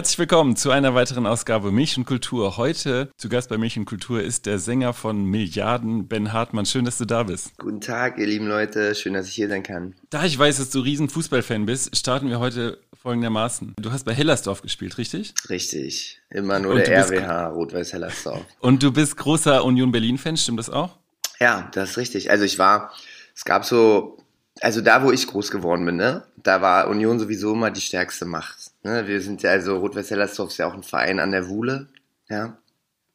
[0.00, 2.56] Herzlich willkommen zu einer weiteren Ausgabe Milch und Kultur.
[2.56, 6.64] Heute zu Gast bei Milch und Kultur ist der Sänger von Milliarden, Ben Hartmann.
[6.64, 7.58] Schön, dass du da bist.
[7.58, 8.94] Guten Tag, ihr lieben Leute.
[8.94, 9.94] Schön, dass ich hier sein kann.
[10.08, 13.74] Da ich weiß, dass du riesen Fußballfan bist, starten wir heute folgendermaßen.
[13.78, 15.34] Du hast bei Hellersdorf gespielt, richtig?
[15.50, 16.18] Richtig.
[16.30, 18.40] Immer nur der RWH, Rot-Weiß Hellersdorf.
[18.60, 20.96] Und du bist großer Union Berlin-Fan, stimmt das auch?
[21.40, 22.30] Ja, das ist richtig.
[22.30, 22.94] Also ich war,
[23.36, 24.16] es gab so,
[24.62, 28.24] also da, wo ich groß geworden bin, ne, da war Union sowieso immer die stärkste
[28.24, 28.59] Macht.
[28.82, 29.06] Ne?
[29.06, 31.88] Wir sind ja, also Rot-Weiß-Hellersdorf ist ja auch ein Verein an der Wuhle,
[32.28, 32.58] ja.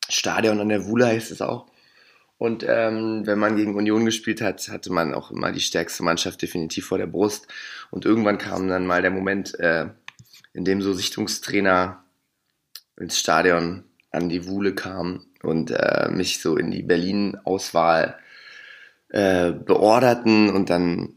[0.07, 1.67] Stadion an der Wuhle heißt es auch.
[2.37, 6.41] Und ähm, wenn man gegen Union gespielt hat, hatte man auch immer die stärkste Mannschaft
[6.41, 7.47] definitiv vor der Brust.
[7.91, 9.87] Und irgendwann kam dann mal der Moment, äh,
[10.53, 12.03] in dem so Sichtungstrainer
[12.97, 18.17] ins Stadion an die Wuhle kam und äh, mich so in die Berlin-Auswahl
[19.09, 20.49] äh, beorderten.
[20.49, 21.13] Und dann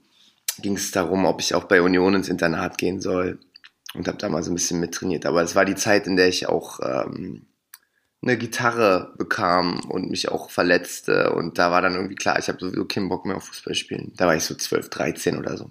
[0.60, 3.38] ging es darum, ob ich auch bei Union ins Internat gehen soll
[3.98, 5.26] und habe da mal so ein bisschen mittrainiert.
[5.26, 7.46] Aber es war die Zeit, in der ich auch ähm,
[8.22, 12.58] eine Gitarre bekam und mich auch verletzte und da war dann irgendwie klar, ich habe
[12.58, 14.12] sowieso keinen Bock mehr auf Fußball spielen.
[14.16, 15.70] Da war ich so 12, 13 oder so.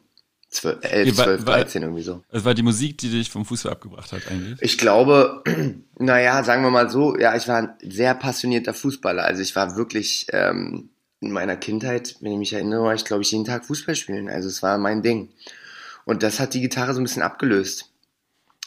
[0.50, 2.24] 12, 11, 12, 13 irgendwie so.
[2.30, 4.62] Es war die Musik, die dich vom Fußball abgebracht hat eigentlich?
[4.62, 5.44] Ich glaube,
[6.00, 9.24] naja, sagen wir mal so, ja, ich war ein sehr passionierter Fußballer.
[9.24, 13.24] Also ich war wirklich ähm, in meiner Kindheit, wenn ich mich erinnere, war ich glaube
[13.24, 14.30] ich jeden Tag Fußball spielen.
[14.30, 15.30] Also es war mein Ding.
[16.06, 17.92] Und das hat die Gitarre so ein bisschen abgelöst.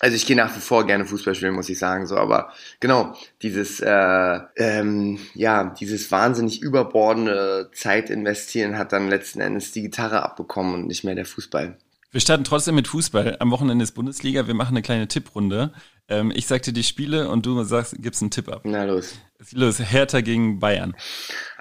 [0.01, 3.15] Also ich gehe nach wie vor gerne Fußball spielen, muss ich sagen, so, aber genau,
[3.43, 10.23] dieses, äh, ähm, ja, dieses wahnsinnig überbordende Zeit investieren hat dann letzten Endes die Gitarre
[10.23, 11.77] abbekommen und nicht mehr der Fußball.
[12.13, 13.37] Wir starten trotzdem mit Fußball.
[13.41, 14.47] Am Wochenende ist Bundesliga.
[14.47, 15.73] Wir machen eine kleine Tipprunde.
[16.09, 18.63] Ähm, ich sag dir die Spiele und du sagst, gibst einen Tipp ab.
[18.65, 19.15] Na los.
[19.53, 20.97] Los, Hertha gegen Bayern.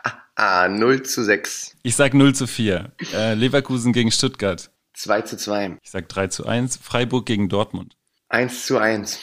[0.03, 1.75] Ah, ah 0 zu 6.
[1.83, 2.91] Ich sag 0 zu 4.
[3.13, 4.71] Äh, Leverkusen gegen Stuttgart.
[4.93, 5.77] 2 zu 2.
[5.83, 6.77] Ich sag 3 zu 1.
[6.77, 7.95] Freiburg gegen Dortmund.
[8.29, 9.19] 1 zu 1.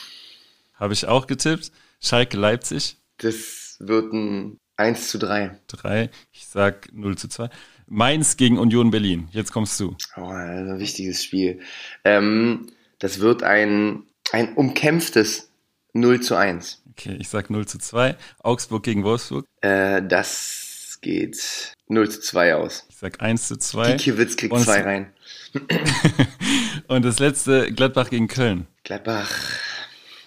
[0.75, 1.71] Habe ich auch getippt.
[2.01, 2.97] Schalke Leipzig.
[3.17, 5.59] Das wird ein 1 zu 3.
[5.67, 6.09] 3.
[6.31, 7.49] Ich sag 0 zu 2.
[7.87, 9.29] Mainz gegen Union Berlin.
[9.31, 9.95] Jetzt kommst du.
[10.17, 11.61] Oh, ein wichtiges Spiel.
[12.03, 12.67] Ähm,
[12.99, 14.03] das wird ein,
[14.33, 15.51] ein umkämpftes
[15.93, 16.83] 0 zu 1.
[16.91, 18.17] Okay, ich sag 0 zu 2.
[18.39, 19.45] Augsburg gegen Wolfsburg.
[19.61, 22.85] Äh, das geht 0 zu 2 aus.
[22.89, 23.95] Ich sag 1 zu 2.
[23.95, 25.13] Kiewitz kriegt 2 rein.
[26.87, 28.67] Und das letzte, Gladbach gegen Köln.
[28.83, 29.31] Gladbach,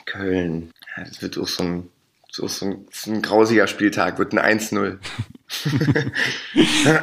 [0.05, 0.73] Köln.
[0.97, 1.89] Ja, das wird auch so ein,
[2.31, 4.99] so, so ein, so ein grausiger Spieltag, wird ein 1-0.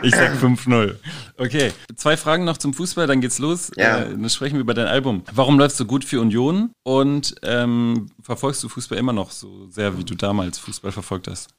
[0.03, 0.95] ich sag 5-0.
[1.38, 3.72] Okay, zwei Fragen noch zum Fußball, dann geht's los.
[3.75, 4.00] Ja.
[4.00, 5.23] Äh, dann sprechen wir über dein Album.
[5.33, 9.97] Warum läufst du gut für Union und ähm, verfolgst du Fußball immer noch so sehr,
[9.97, 11.50] wie du damals Fußball verfolgt hast?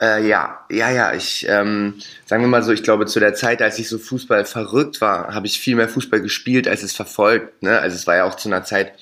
[0.00, 1.12] Äh, ja, ja, ja.
[1.14, 4.44] Ich ähm, sagen wir mal so, ich glaube, zu der Zeit, als ich so Fußball
[4.44, 7.62] verrückt war, habe ich viel mehr Fußball gespielt, als es verfolgt.
[7.62, 7.78] Ne?
[7.78, 8.92] Also es war ja auch zu einer Zeit,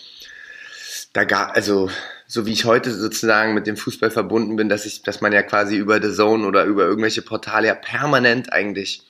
[1.12, 1.90] da gab, also
[2.26, 5.42] so wie ich heute sozusagen mit dem Fußball verbunden bin, dass ich, dass man ja
[5.42, 9.02] quasi über The Zone oder über irgendwelche Portale ja permanent eigentlich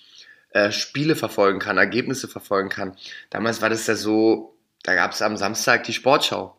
[0.50, 2.96] äh, Spiele verfolgen kann, Ergebnisse verfolgen kann.
[3.30, 6.56] Damals war das ja so, da gab es am Samstag die Sportschau.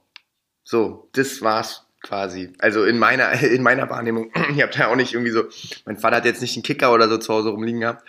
[0.64, 2.54] So, das war's quasi.
[2.60, 4.32] Also in meiner, in meiner Wahrnehmung.
[4.56, 5.44] Ihr habt ja auch nicht irgendwie so,
[5.86, 8.04] mein Vater hat jetzt nicht einen Kicker oder so zu Hause rumliegen gehabt.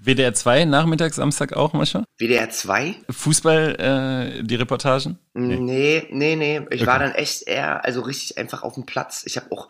[0.00, 2.04] WDR 2, nachmittags, Samstag auch manchmal?
[2.18, 2.94] WDR 2?
[3.10, 5.18] Fußball, äh, die Reportagen?
[5.34, 6.36] Nee, nee, nee.
[6.36, 6.60] nee.
[6.70, 6.86] Ich okay.
[6.86, 9.24] war dann echt eher, also richtig einfach auf dem Platz.
[9.26, 9.68] Ich habe auch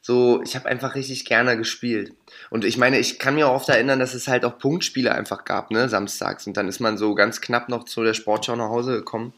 [0.00, 2.14] so, ich habe einfach richtig gerne gespielt.
[2.48, 5.44] Und ich meine, ich kann mir auch oft erinnern, dass es halt auch Punktspiele einfach
[5.44, 6.46] gab, ne, samstags.
[6.46, 9.34] Und dann ist man so ganz knapp noch zu der Sportschau nach Hause gekommen.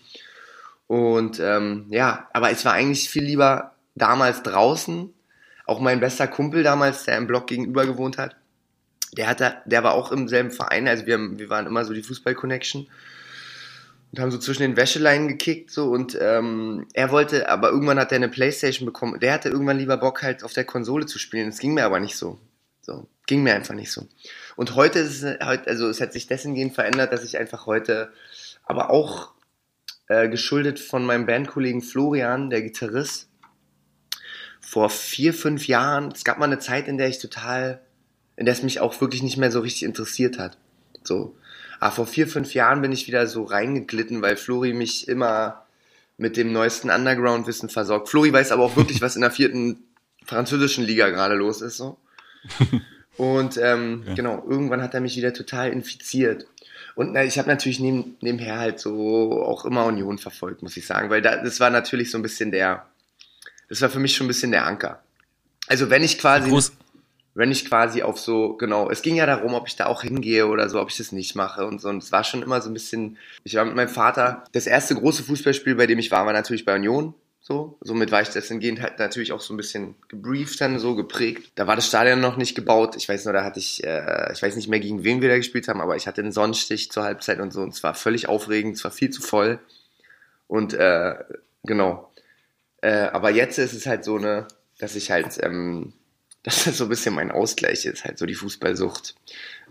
[0.86, 5.12] Und ähm, ja, aber es war eigentlich viel lieber damals draußen.
[5.66, 8.36] Auch mein bester Kumpel damals, der im Block gegenüber gewohnt hat,
[9.16, 10.88] der hatte, der war auch im selben Verein.
[10.88, 12.88] Also wir, wir waren immer so die Fußball-Connection
[14.10, 18.12] und haben so zwischen den Wäscheleinen gekickt so und ähm, er wollte, aber irgendwann hat
[18.12, 19.20] er eine Playstation bekommen.
[19.20, 21.50] Der hatte irgendwann lieber Bock halt auf der Konsole zu spielen.
[21.50, 22.38] Das ging mir aber nicht so.
[22.80, 24.06] So ging mir einfach nicht so.
[24.56, 27.66] Und heute ist es heute, also es hat sich dessen gehend verändert, dass ich einfach
[27.66, 28.10] heute,
[28.64, 29.32] aber auch
[30.08, 33.27] äh, geschuldet von meinem Bandkollegen Florian, der Gitarrist,
[34.68, 37.80] vor vier, fünf Jahren, es gab mal eine Zeit, in der ich total,
[38.36, 40.58] in der es mich auch wirklich nicht mehr so richtig interessiert hat.
[41.02, 41.34] So.
[41.80, 45.64] Aber vor vier, fünf Jahren bin ich wieder so reingeglitten, weil Flori mich immer
[46.18, 48.10] mit dem neuesten Underground-Wissen versorgt.
[48.10, 49.84] Flori weiß aber auch wirklich, was in der vierten
[50.22, 51.78] französischen Liga gerade los ist.
[51.78, 51.96] So.
[53.16, 54.14] Und ähm, ja.
[54.16, 56.46] genau, irgendwann hat er mich wieder total infiziert.
[56.94, 60.84] Und na, ich habe natürlich neben, nebenher halt so auch immer Union verfolgt, muss ich
[60.84, 62.84] sagen, weil da, das war natürlich so ein bisschen der,
[63.68, 65.02] das war für mich schon ein bisschen der Anker.
[65.66, 66.72] Also wenn ich quasi, Groß.
[67.34, 70.46] wenn ich quasi auf so, genau, es ging ja darum, ob ich da auch hingehe
[70.46, 71.88] oder so, ob ich das nicht mache und so.
[71.88, 74.94] Und es war schon immer so ein bisschen, ich war mit meinem Vater, das erste
[74.94, 77.14] große Fußballspiel, bei dem ich war, war natürlich bei Union.
[77.40, 80.94] So, somit war ich das hingehend halt natürlich auch so ein bisschen gebrieft dann so,
[80.94, 81.50] geprägt.
[81.54, 82.94] Da war das Stadion noch nicht gebaut.
[82.94, 85.36] Ich weiß nur, da hatte ich, äh, ich weiß nicht mehr, gegen wen wir da
[85.38, 87.62] gespielt haben, aber ich hatte einen Sonnenstich zur Halbzeit und so.
[87.62, 89.60] Und es war völlig aufregend, es war viel zu voll.
[90.46, 91.14] Und äh,
[91.64, 92.12] genau.
[92.80, 94.46] Äh, aber jetzt ist es halt so eine,
[94.78, 95.92] dass ich halt, ähm,
[96.42, 99.14] dass das so ein bisschen mein Ausgleich ist, halt so die Fußballsucht.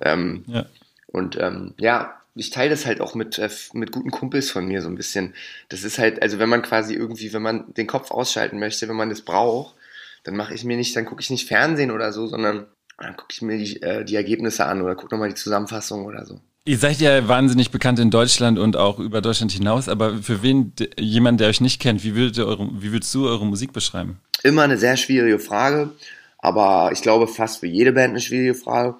[0.01, 0.65] Ähm, ja.
[1.07, 4.81] Und ähm, ja, ich teile das halt auch mit, äh, mit guten Kumpels von mir
[4.81, 5.33] so ein bisschen.
[5.69, 8.95] Das ist halt, also wenn man quasi irgendwie, wenn man den Kopf ausschalten möchte, wenn
[8.95, 9.75] man das braucht,
[10.23, 12.67] dann mache ich mir nicht, dann gucke ich nicht Fernsehen oder so, sondern
[12.97, 16.25] dann gucke ich mir die, äh, die Ergebnisse an oder gucke nochmal die Zusammenfassung oder
[16.25, 16.39] so.
[16.67, 20.73] Ihr seid ja wahnsinnig bekannt in Deutschland und auch über Deutschland hinaus, aber für wen,
[20.99, 24.19] jemand, der euch nicht kennt, wie, würdet eure, wie würdest du eure Musik beschreiben?
[24.43, 25.91] Immer eine sehr schwierige Frage,
[26.39, 28.97] aber ich glaube fast für jede Band eine schwierige Frage.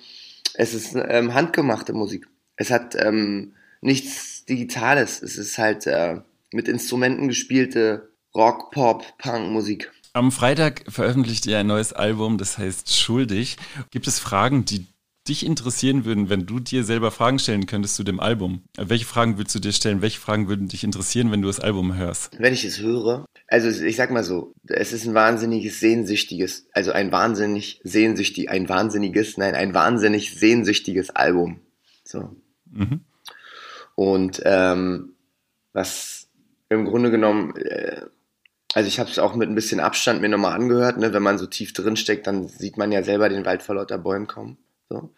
[0.54, 2.30] Es ist ähm, handgemachte Musik.
[2.56, 5.22] Es hat ähm, nichts Digitales.
[5.22, 6.22] Es ist halt äh,
[6.54, 9.92] mit Instrumenten gespielte Rock, Pop, Punk-Musik.
[10.14, 13.58] Am Freitag veröffentlicht ihr ein neues Album, das heißt Schuldig.
[13.92, 14.88] Gibt es Fragen, die
[15.28, 18.64] dich interessieren würden, wenn du dir selber Fragen stellen könntest zu dem Album?
[18.78, 20.02] Welche Fragen würdest du dir stellen?
[20.02, 22.32] Welche Fragen würden dich interessieren, wenn du das Album hörst?
[22.40, 26.92] Wenn ich es höre, also ich sag mal so, es ist ein wahnsinniges sehnsüchtiges, also
[26.92, 31.60] ein wahnsinnig sehnsüchtig, ein wahnsinniges, nein, ein wahnsinnig sehnsüchtiges Album.
[32.04, 32.36] So.
[32.72, 33.02] Mhm.
[33.96, 35.14] Und ähm,
[35.74, 36.28] was
[36.70, 38.02] im Grunde genommen, äh,
[38.74, 41.14] also ich habe es auch mit ein bisschen Abstand mir nochmal angehört, ne?
[41.14, 43.98] wenn man so tief drin steckt, dann sieht man ja selber den Wald vor lauter
[43.98, 44.58] Bäumen kommen.
[44.90, 45.10] So.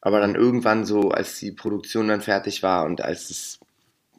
[0.00, 3.60] Aber dann irgendwann so, als die Produktion dann fertig war und als, es,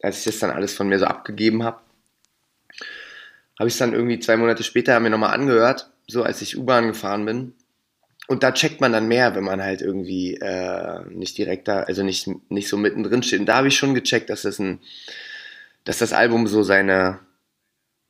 [0.02, 1.80] als ich das dann alles von mir so abgegeben habe,
[3.60, 6.88] habe ich es dann irgendwie zwei Monate später mir nochmal angehört, so als ich U-Bahn
[6.88, 7.54] gefahren bin
[8.28, 12.04] und da checkt man dann mehr, wenn man halt irgendwie äh, nicht direkt da, also
[12.04, 13.40] nicht, nicht so mittendrin steht.
[13.40, 14.82] Und da habe ich schon gecheckt, dass das ein,
[15.86, 17.20] dass das Album so seine,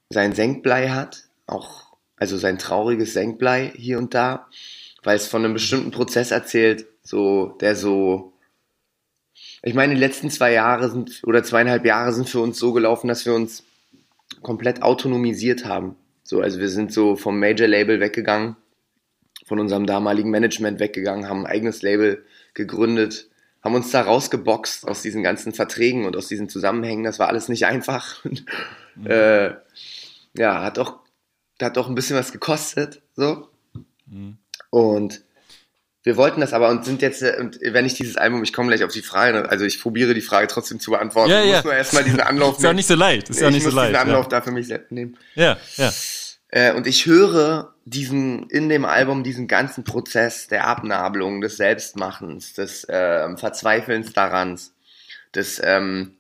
[0.10, 4.48] sein Senkblei hat, auch, also sein trauriges Senkblei hier und da,
[5.08, 8.34] weil es von einem bestimmten Prozess erzählt, so, der so,
[9.64, 13.08] ich meine, die letzten zwei Jahre sind, oder zweieinhalb Jahre sind für uns so gelaufen,
[13.08, 13.64] dass wir uns
[14.42, 15.96] komplett autonomisiert haben.
[16.24, 18.58] So, also wir sind so vom Major Label weggegangen
[19.46, 23.30] von unserem damaligen Management weggegangen, haben ein eigenes Label gegründet,
[23.64, 27.06] haben uns da rausgeboxt aus diesen ganzen Verträgen und aus diesen Zusammenhängen.
[27.06, 28.26] Das war alles nicht einfach.
[29.00, 29.06] Mhm.
[29.06, 29.52] äh,
[30.34, 31.02] ja, hat auch,
[31.62, 33.48] hat auch ein bisschen was gekostet, so.
[34.08, 34.40] Mhm.
[34.78, 35.24] Und
[36.04, 38.84] wir wollten das aber und sind jetzt, und wenn ich dieses Album, ich komme gleich
[38.84, 41.32] auf die Frage, also ich probiere die Frage trotzdem zu beantworten.
[41.32, 41.56] Ja, ich ja.
[41.56, 42.58] muss nur erstmal diesen Anlauf nehmen.
[42.58, 43.30] Ist ja nicht so leicht.
[43.30, 43.90] Ist ja nicht so leicht.
[43.90, 44.30] Ich muss diesen Anlauf ja.
[44.30, 45.18] da für mich nehmen.
[45.34, 45.92] Ja, ja.
[46.50, 52.54] Äh, und ich höre diesen, in dem Album diesen ganzen Prozess der Abnabelung, des Selbstmachens,
[52.54, 54.60] des äh, Verzweifelns daran,
[55.34, 56.18] des, ähm,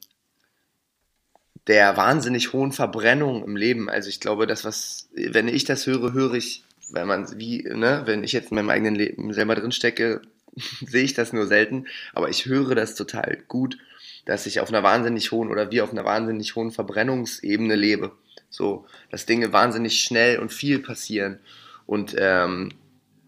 [1.67, 3.87] der wahnsinnig hohen Verbrennung im Leben.
[3.87, 8.03] Also ich glaube, das, was, wenn ich das höre, höre ich, wenn man, wie, ne,
[8.05, 10.21] wenn ich jetzt in meinem eigenen Leben selber drin stecke,
[10.85, 13.77] sehe ich das nur selten, aber ich höre das total gut,
[14.25, 18.11] dass ich auf einer wahnsinnig hohen oder wie auf einer wahnsinnig hohen Verbrennungsebene lebe.
[18.49, 21.39] So, dass Dinge wahnsinnig schnell und viel passieren
[21.85, 22.71] und ähm,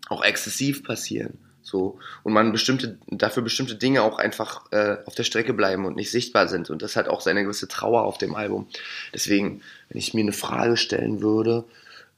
[0.08, 1.38] auch exzessiv passieren.
[1.62, 5.96] So, und man bestimmte, dafür bestimmte Dinge auch einfach äh, auf der Strecke bleiben und
[5.96, 6.70] nicht sichtbar sind.
[6.70, 8.68] Und das hat auch seine gewisse Trauer auf dem Album.
[9.14, 11.66] Deswegen, wenn ich mir eine Frage stellen würde,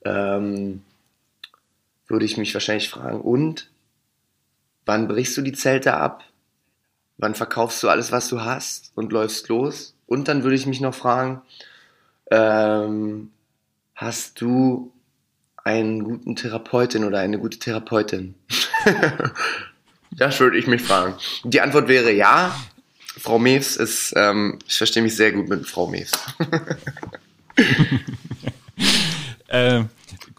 [0.05, 0.83] ähm,
[2.11, 3.69] würde ich mich wahrscheinlich fragen, und
[4.85, 6.23] wann brichst du die Zelte ab?
[7.17, 9.95] Wann verkaufst du alles, was du hast und läufst los?
[10.07, 11.41] Und dann würde ich mich noch fragen,
[12.29, 13.31] ähm,
[13.95, 14.91] hast du
[15.63, 18.35] einen guten Therapeutin oder eine gute Therapeutin?
[20.11, 21.15] das würde ich mich fragen.
[21.43, 22.55] Die Antwort wäre ja.
[23.17, 26.11] Frau Mews ist, ähm, ich verstehe mich sehr gut mit Frau Mews.
[29.47, 29.83] äh,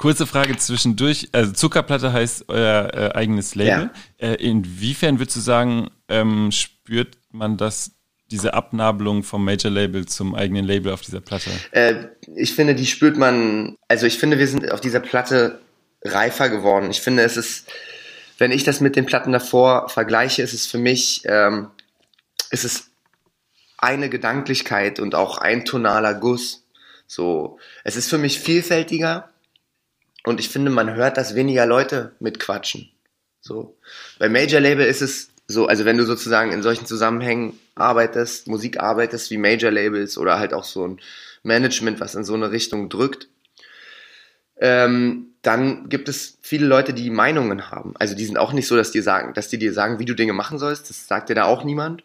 [0.02, 1.28] kurze Frage zwischendurch.
[1.30, 3.88] Also Zuckerplatte heißt euer äh, eigenes Label.
[4.18, 4.28] Ja.
[4.30, 7.92] Äh, inwiefern würdest du sagen, ähm, spürt man das
[8.28, 11.50] diese Abnabelung vom Major Label zum eigenen Label auf dieser Platte?
[11.71, 15.61] Äh, ich finde, die spürt man, also ich finde, wir sind auf dieser Platte
[16.02, 16.90] reifer geworden.
[16.90, 17.71] Ich finde, es ist,
[18.38, 21.68] wenn ich das mit den Platten davor vergleiche, ist es für mich, ähm,
[22.50, 22.90] ist es
[23.78, 26.64] eine Gedanklichkeit und auch ein tonaler Guss.
[27.06, 29.28] So, es ist für mich vielfältiger
[30.24, 32.90] und ich finde, man hört, dass weniger Leute mitquatschen.
[33.40, 33.76] So,
[34.18, 38.80] bei Major Label ist es so, also wenn du sozusagen in solchen Zusammenhängen arbeitest, Musik
[38.80, 41.00] arbeitest wie Major Labels oder halt auch so ein
[41.42, 43.28] Management, was in so eine Richtung drückt,
[44.56, 47.94] ähm, dann gibt es viele Leute, die Meinungen haben.
[47.98, 50.14] Also die sind auch nicht so, dass die sagen, dass die dir sagen, wie du
[50.14, 50.88] Dinge machen sollst.
[50.88, 52.04] Das sagt dir da auch niemand.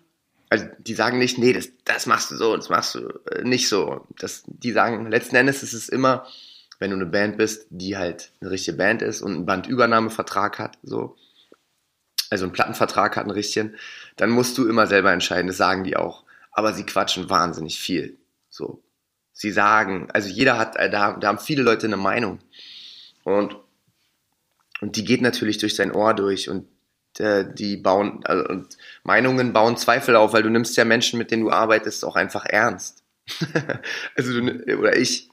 [0.49, 3.69] Also die sagen nicht, nee, das, das machst du so, das machst du äh, nicht
[3.69, 4.07] so.
[4.17, 6.25] Das, die sagen, letzten Endes ist es immer
[6.79, 10.77] wenn du eine Band bist, die halt eine richtige Band ist und einen Bandübernahmevertrag hat,
[10.83, 11.15] so,
[12.29, 13.75] also einen Plattenvertrag hat, einen richtigen,
[14.15, 16.23] dann musst du immer selber entscheiden, das sagen die auch.
[16.51, 18.17] Aber sie quatschen wahnsinnig viel.
[18.49, 18.83] So.
[19.31, 22.39] Sie sagen, also jeder hat, äh, da, da haben viele Leute eine Meinung.
[23.23, 23.55] Und,
[24.81, 26.67] und die geht natürlich durch sein Ohr durch und
[27.19, 31.31] äh, die bauen, also, und Meinungen bauen Zweifel auf, weil du nimmst ja Menschen, mit
[31.31, 33.03] denen du arbeitest, auch einfach ernst.
[34.15, 35.29] also du, oder ich.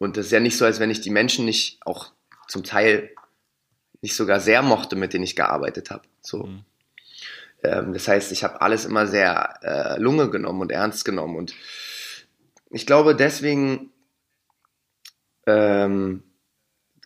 [0.00, 2.10] Und das ist ja nicht so, als wenn ich die Menschen nicht auch
[2.48, 3.10] zum Teil
[4.00, 6.02] nicht sogar sehr mochte, mit denen ich gearbeitet habe.
[6.22, 6.44] So.
[6.44, 6.64] Mhm.
[7.62, 11.36] Ähm, das heißt, ich habe alles immer sehr äh, Lunge genommen und ernst genommen.
[11.36, 11.54] Und
[12.70, 13.92] ich glaube, deswegen
[15.46, 16.22] ähm,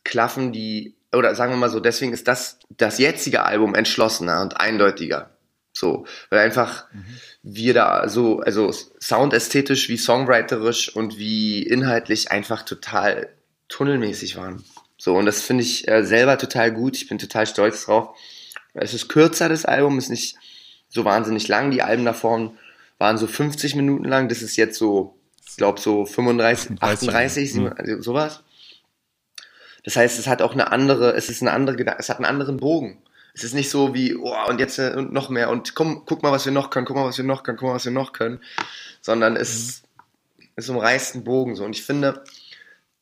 [0.05, 4.61] klaffen die, oder sagen wir mal so, deswegen ist das, das jetzige Album entschlossener und
[4.61, 5.34] eindeutiger.
[5.77, 7.05] So, weil einfach mhm.
[7.43, 13.29] wir da so, also soundästhetisch wie songwriterisch und wie inhaltlich einfach total
[13.69, 14.65] tunnelmäßig waren.
[14.97, 16.97] So, und das finde ich äh, selber total gut.
[16.97, 18.17] Ich bin total stolz drauf.
[18.73, 20.37] Es ist kürzer, das Album, ist nicht
[20.89, 21.73] so wahnsinnig lang.
[21.73, 22.57] Die Alben davon
[22.99, 24.29] waren so 50 Minuten lang.
[24.29, 28.45] Das ist jetzt so, ich glaube, so 35, 38, 37, also sowas.
[29.83, 32.59] Das heißt, es hat auch eine andere, es ist eine andere, es hat einen anderen
[32.59, 33.03] Bogen.
[33.35, 36.23] Es ist nicht so wie, oh, und jetzt äh, und noch mehr und komm, guck
[36.23, 37.93] mal, was wir noch können, guck mal, was wir noch können, guck mal, was wir
[37.93, 38.41] noch können,
[39.01, 39.83] sondern es,
[40.39, 40.45] mhm.
[40.57, 41.65] es umreißt einen Bogen so.
[41.65, 42.23] Und ich finde,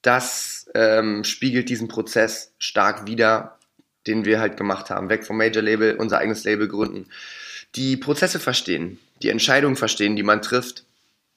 [0.00, 3.58] das ähm, spiegelt diesen Prozess stark wider,
[4.06, 5.08] den wir halt gemacht haben.
[5.10, 7.06] Weg vom Major Label, unser eigenes Label gründen.
[7.74, 10.84] Die Prozesse verstehen, die Entscheidungen verstehen, die man trifft.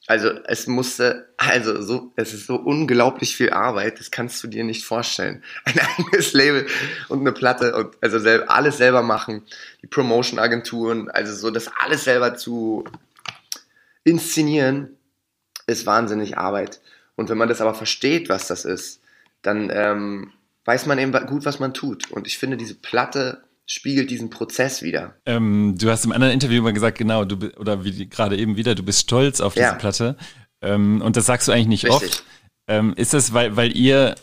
[0.07, 4.63] Also es musste, also so, es ist so unglaublich viel Arbeit, das kannst du dir
[4.63, 5.43] nicht vorstellen.
[5.65, 6.67] Ein eigenes Label
[7.09, 9.43] und eine Platte und also selber, alles selber machen,
[9.81, 12.83] die Promotion-Agenturen, also so das alles selber zu
[14.03, 14.95] inszenieren,
[15.65, 16.81] ist wahnsinnig Arbeit.
[17.15, 19.01] Und wenn man das aber versteht, was das ist,
[19.41, 20.31] dann ähm,
[20.65, 22.11] weiß man eben gut, was man tut.
[22.11, 25.15] Und ich finde, diese Platte spiegelt diesen Prozess wieder.
[25.25, 28.75] Ähm, du hast im anderen Interview mal gesagt, genau, du oder wie gerade eben wieder,
[28.75, 29.73] du bist stolz auf diese ja.
[29.73, 30.15] Platte.
[30.61, 32.09] Ähm, und das sagst du eigentlich nicht Richtig.
[32.09, 32.23] oft.
[32.67, 34.15] Ähm, ist das, weil, weil ihr,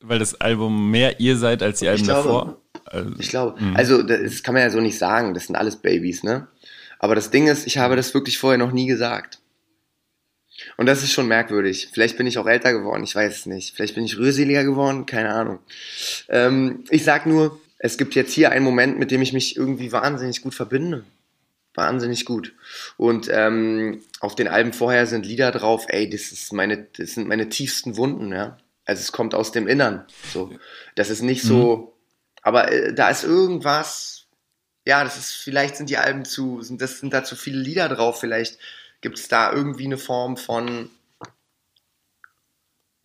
[0.00, 2.60] weil das Album mehr ihr seid als die Alben glaube, davor?
[2.84, 3.76] Also, ich glaube, mh.
[3.76, 6.48] also das kann man ja so nicht sagen, das sind alles Babys, ne?
[6.98, 9.38] Aber das Ding ist, ich habe das wirklich vorher noch nie gesagt.
[10.76, 11.88] Und das ist schon merkwürdig.
[11.92, 13.74] Vielleicht bin ich auch älter geworden, ich weiß es nicht.
[13.74, 15.60] Vielleicht bin ich rührseliger geworden, keine Ahnung.
[16.28, 19.90] Ähm, ich sag nur, es gibt jetzt hier einen Moment, mit dem ich mich irgendwie
[19.90, 21.04] wahnsinnig gut verbinde.
[21.74, 22.54] Wahnsinnig gut.
[22.96, 27.26] Und ähm, auf den Alben vorher sind Lieder drauf, ey, das ist meine, das sind
[27.26, 28.58] meine tiefsten Wunden, ja.
[28.84, 30.04] Also es kommt aus dem Innern.
[30.32, 30.50] So.
[30.94, 31.88] Das ist nicht so, mhm.
[32.42, 34.26] aber äh, da ist irgendwas,
[34.86, 37.88] ja, das ist, vielleicht sind die Alben zu, sind, das sind da zu viele Lieder
[37.88, 38.58] drauf, vielleicht
[39.00, 40.90] Gibt es da irgendwie eine Form von,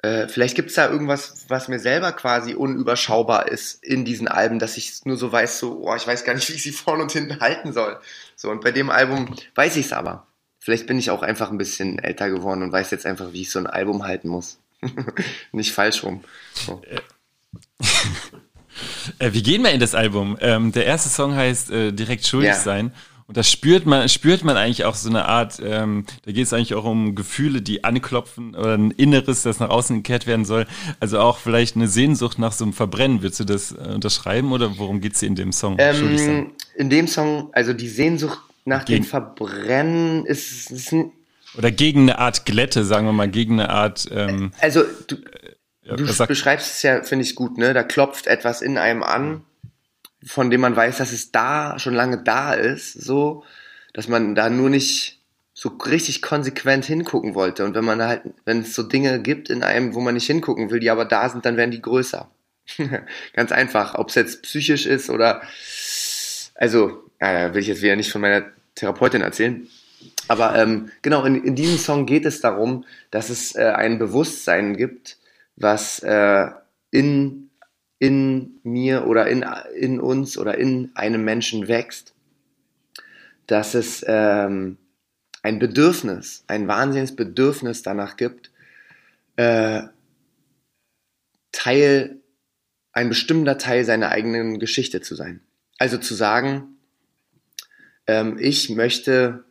[0.06, 4.60] äh, vielleicht gibt es da irgendwas, was mir selber quasi unüberschaubar ist in diesen Alben,
[4.60, 7.04] dass ich nur so weiß, so, oh, ich weiß gar nicht, wie ich sie vorne
[7.04, 8.00] und hinten halten soll.
[8.36, 10.28] So, und bei dem Album weiß ich es aber.
[10.60, 13.52] Vielleicht bin ich auch einfach ein bisschen älter geworden und weiß jetzt einfach, wie ich
[13.52, 14.60] so ein Album halten muss.
[15.52, 16.24] nicht falsch rum.
[16.54, 16.82] So.
[19.20, 20.38] Äh, wie gehen wir in das Album?
[20.42, 22.56] Ähm, der erste Song heißt äh, Direkt schuldig ja.
[22.56, 22.92] sein.
[23.28, 26.54] Und das spürt man, spürt man eigentlich auch so eine Art, ähm, da geht es
[26.54, 30.68] eigentlich auch um Gefühle, die anklopfen oder ein Inneres, das nach außen gekehrt werden soll.
[31.00, 33.24] Also auch vielleicht eine Sehnsucht nach so einem Verbrennen.
[33.24, 35.78] Würdest du das äh, unterschreiben oder worum geht es dir in dem Song?
[35.80, 40.94] Ähm, in dem Song, also die Sehnsucht nach gegen, dem Verbrennen ist, ist
[41.58, 44.08] oder gegen eine Art Glätte, sagen wir mal, gegen eine Art.
[44.12, 45.16] Ähm, also du,
[45.84, 47.74] ja, du beschreibst es ja, finde ich gut, ne?
[47.74, 49.42] Da klopft etwas in einem an
[50.26, 53.44] von dem man weiß, dass es da schon lange da ist, so,
[53.94, 55.22] dass man da nur nicht
[55.54, 57.64] so richtig konsequent hingucken wollte.
[57.64, 60.70] Und wenn man halt, wenn es so Dinge gibt in einem, wo man nicht hingucken
[60.70, 62.30] will, die aber da sind, dann werden die größer.
[63.34, 63.96] Ganz einfach.
[63.96, 65.42] Ob es jetzt psychisch ist oder,
[66.56, 69.68] also, ja, will ich jetzt wieder nicht von meiner Therapeutin erzählen.
[70.28, 74.76] Aber ähm, genau, in, in diesem Song geht es darum, dass es äh, ein Bewusstsein
[74.76, 75.18] gibt,
[75.56, 76.48] was äh,
[76.92, 77.45] in
[78.06, 79.44] in mir oder in,
[79.76, 82.14] in uns oder in einem Menschen wächst,
[83.48, 84.78] dass es ähm,
[85.42, 88.52] ein Bedürfnis, ein wahnsinniges Bedürfnis danach gibt,
[89.38, 89.84] äh,
[91.52, 92.18] Teil,
[92.92, 95.42] ein bestimmter Teil seiner eigenen Geschichte zu sein.
[95.80, 96.78] Also zu sagen,
[98.06, 99.46] ähm, ich möchte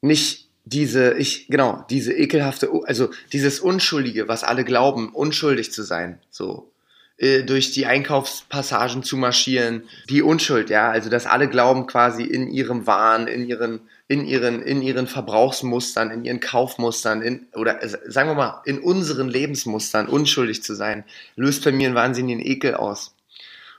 [0.00, 6.20] nicht diese, ich, genau, diese ekelhafte, also dieses Unschuldige, was alle glauben, unschuldig zu sein,
[6.30, 6.70] so,
[7.16, 9.84] durch die Einkaufspassagen zu marschieren.
[10.10, 14.62] Die Unschuld, ja, also dass alle glauben quasi in ihrem Wahn, in ihren in ihren,
[14.62, 20.08] in ihren Verbrauchsmustern, in ihren Kaufmustern, in, oder äh, sagen wir mal, in unseren Lebensmustern
[20.08, 21.04] unschuldig zu sein,
[21.36, 23.14] löst bei mir einen wahnsinnigen Ekel aus.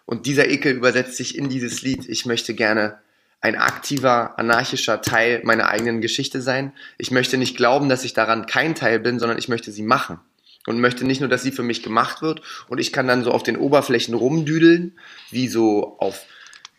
[0.05, 2.09] Und dieser Ekel übersetzt sich in dieses Lied.
[2.09, 2.99] Ich möchte gerne
[3.41, 6.73] ein aktiver, anarchischer Teil meiner eigenen Geschichte sein.
[6.97, 10.19] Ich möchte nicht glauben, dass ich daran kein Teil bin, sondern ich möchte sie machen.
[10.65, 13.31] Und möchte nicht nur, dass sie für mich gemacht wird und ich kann dann so
[13.31, 14.97] auf den Oberflächen rumdüdeln,
[15.29, 16.25] wie so auf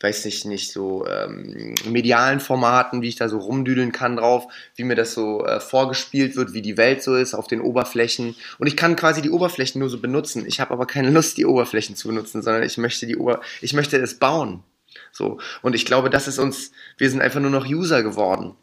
[0.00, 4.84] weiß ich nicht, so ähm, medialen Formaten, wie ich da so rumdüdeln kann drauf, wie
[4.84, 8.36] mir das so äh, vorgespielt wird, wie die Welt so ist auf den Oberflächen.
[8.58, 10.44] Und ich kann quasi die Oberflächen nur so benutzen.
[10.46, 13.72] Ich habe aber keine Lust, die Oberflächen zu benutzen, sondern ich möchte die Ober ich
[13.72, 14.62] möchte es bauen.
[15.12, 15.38] So.
[15.62, 18.54] Und ich glaube, das ist uns, wir sind einfach nur noch User geworden.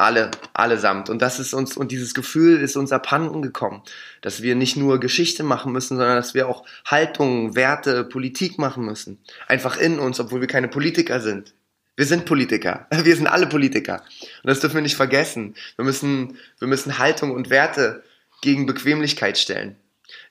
[0.00, 1.10] Alle, allesamt.
[1.10, 3.82] Und das ist uns, und dieses Gefühl ist uns abhanden gekommen,
[4.22, 8.86] dass wir nicht nur Geschichte machen müssen, sondern dass wir auch Haltungen, Werte, Politik machen
[8.86, 9.18] müssen.
[9.46, 11.52] Einfach in uns, obwohl wir keine Politiker sind.
[11.96, 12.86] Wir sind Politiker.
[13.04, 14.02] Wir sind alle Politiker.
[14.42, 15.54] Und das dürfen wir nicht vergessen.
[15.76, 18.02] Wir müssen, wir müssen Haltung und Werte
[18.40, 19.76] gegen Bequemlichkeit stellen.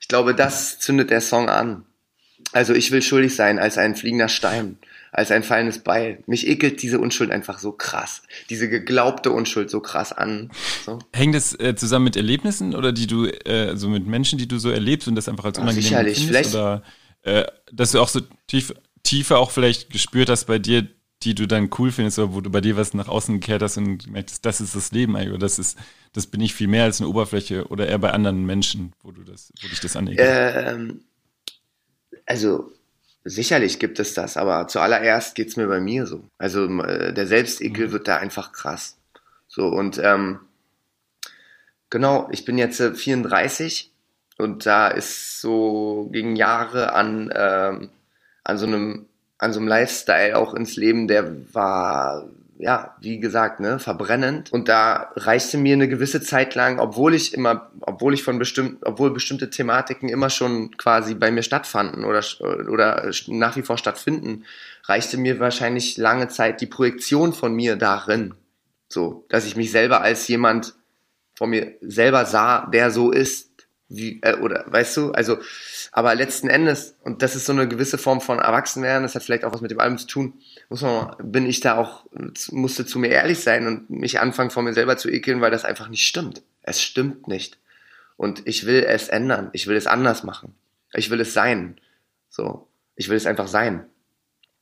[0.00, 1.84] Ich glaube, das zündet der Song an.
[2.50, 4.78] Also ich will schuldig sein als ein fliegender Stein
[5.12, 6.22] als ein fallendes Beil.
[6.26, 8.22] Mich ekelt diese Unschuld einfach so krass.
[8.48, 10.50] Diese geglaubte Unschuld so krass an.
[10.84, 10.98] So.
[11.12, 14.58] Hängt das äh, zusammen mit Erlebnissen oder die du, äh, so mit Menschen, die du
[14.58, 16.18] so erlebst und das einfach als unangenehm sicherlich.
[16.18, 16.50] findest?
[16.50, 16.54] Vielleicht.
[16.54, 16.82] Oder
[17.22, 20.86] äh, dass du auch so tief, tiefer auch vielleicht gespürt hast bei dir,
[21.22, 23.76] die du dann cool findest oder wo du bei dir was nach außen gekehrt hast
[23.76, 25.78] und merkst, das ist das Leben eigentlich oder das ist,
[26.12, 29.22] das bin ich viel mehr als eine Oberfläche oder eher bei anderen Menschen, wo du
[29.22, 30.54] das, wo dich das anekelt.
[30.56, 31.04] Ähm,
[32.24, 32.72] also
[33.24, 36.24] Sicherlich gibt es das, aber zuallererst geht's mir bei mir so.
[36.38, 37.92] Also äh, der Selbstekel mhm.
[37.92, 38.96] wird da einfach krass.
[39.46, 40.40] So und ähm,
[41.90, 43.92] genau, ich bin jetzt äh, 34
[44.38, 47.90] und da ist so gegen Jahre an ähm,
[48.44, 49.06] an so einem
[49.38, 52.28] an so einem Lifestyle auch ins Leben, der war
[52.60, 54.52] ja, wie gesagt, ne, verbrennend.
[54.52, 58.78] Und da reichte mir eine gewisse Zeit lang, obwohl ich immer, obwohl ich von bestimmten,
[58.84, 62.22] obwohl bestimmte Thematiken immer schon quasi bei mir stattfanden oder,
[62.70, 64.44] oder nach wie vor stattfinden,
[64.84, 68.34] reichte mir wahrscheinlich lange Zeit die Projektion von mir darin.
[68.88, 70.74] So, dass ich mich selber als jemand
[71.34, 73.50] von mir selber sah, der so ist,
[73.88, 75.38] wie, äh, oder, weißt du, also,
[75.92, 79.44] aber letzten Endes, und das ist so eine gewisse Form von Erwachsenwerden, das hat vielleicht
[79.44, 80.34] auch was mit dem Album zu tun,
[80.70, 82.06] muss man, bin ich da auch,
[82.52, 85.64] musste zu mir ehrlich sein und mich anfangen, von mir selber zu ekeln, weil das
[85.64, 86.42] einfach nicht stimmt.
[86.62, 87.58] Es stimmt nicht.
[88.16, 89.50] Und ich will es ändern.
[89.52, 90.54] Ich will es anders machen.
[90.92, 91.80] Ich will es sein.
[92.28, 92.68] So.
[92.94, 93.84] Ich will es einfach sein.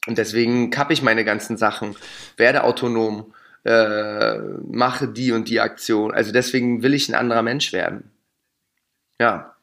[0.06, 1.94] Und deswegen kappe ich meine ganzen Sachen,
[2.38, 6.14] werde autonom, äh, mache die und die Aktion.
[6.14, 8.10] Also deswegen will ich ein anderer Mensch werden.
[9.20, 9.56] Ja.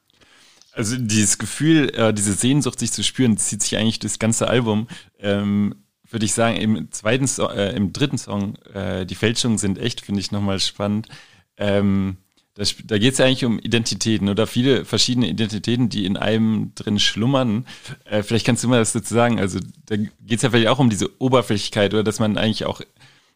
[0.73, 4.87] Also dieses Gefühl, äh, diese Sehnsucht, sich zu spüren, zieht sich eigentlich das ganze Album.
[5.17, 5.84] Ähm,
[6.15, 9.99] würde ich sagen, im zweiten, so äh, im dritten Song, äh, die Fälschungen sind echt,
[9.99, 11.09] finde ich nochmal spannend.
[11.57, 12.15] Ähm,
[12.53, 16.71] das, da geht es ja eigentlich um Identitäten oder viele verschiedene Identitäten, die in einem
[16.73, 17.67] drin schlummern.
[18.05, 19.41] Äh, vielleicht kannst du mal das dazu sagen.
[19.41, 22.79] Also da geht es ja vielleicht auch um diese Oberflächlichkeit oder dass man eigentlich auch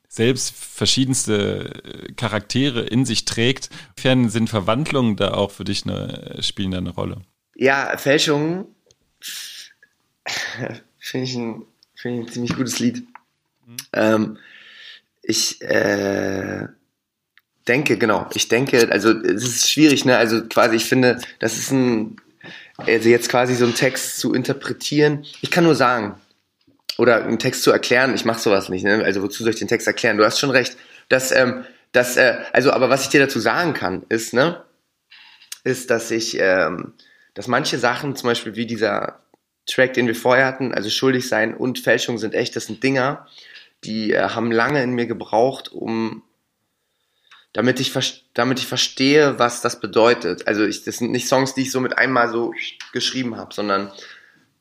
[0.08, 3.70] selbst verschiedenste äh, Charaktere in sich trägt.
[3.98, 7.18] Inwiefern sind Verwandlungen da auch für dich eine, spielen da eine Rolle?
[7.56, 8.68] Ja, Fälschungen
[10.98, 11.66] finde ich ein
[12.00, 13.04] Finde ich ein ziemlich gutes Lied.
[13.66, 13.78] Mhm.
[13.92, 14.38] Ähm,
[15.22, 16.66] ich äh,
[17.68, 20.18] denke, genau, ich denke, also es ist schwierig, ne?
[20.18, 22.16] Also quasi, ich finde, das ist ein,
[22.78, 25.26] also jetzt quasi so einen Text zu interpretieren.
[25.42, 26.16] Ich kann nur sagen,
[26.98, 29.04] oder einen Text zu erklären, ich mache sowas nicht, ne?
[29.04, 30.18] Also wozu soll ich den Text erklären?
[30.18, 30.78] Du hast schon recht.
[31.10, 34.64] Dass, ähm, dass, äh, also, aber was ich dir dazu sagen kann, ist, ne,
[35.66, 36.94] ist, dass ich, ähm,
[37.34, 39.20] dass manche Sachen, zum Beispiel wie dieser
[39.70, 43.28] Track, den wir vorher hatten, also Schuldig sein und Fälschung sind echt, das sind Dinger,
[43.84, 46.24] die äh, haben lange in mir gebraucht, um
[47.54, 47.94] damit ich,
[48.34, 50.48] damit ich verstehe, was das bedeutet.
[50.48, 52.54] Also ich, das sind nicht Songs, die ich so mit einmal so
[52.94, 53.92] geschrieben habe, sondern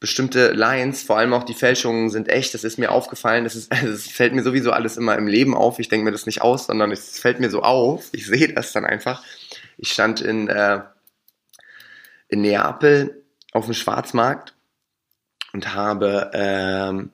[0.01, 2.55] bestimmte Lines, vor allem auch die Fälschungen sind echt.
[2.55, 3.45] Das ist mir aufgefallen.
[3.45, 5.79] Das, ist, also es fällt mir sowieso alles immer im Leben auf.
[5.79, 8.09] Ich denke mir das nicht aus, sondern es fällt mir so auf.
[8.13, 9.23] Ich sehe das dann einfach.
[9.77, 10.81] Ich stand in, äh,
[12.29, 14.55] in Neapel auf dem Schwarzmarkt
[15.53, 17.11] und habe ähm,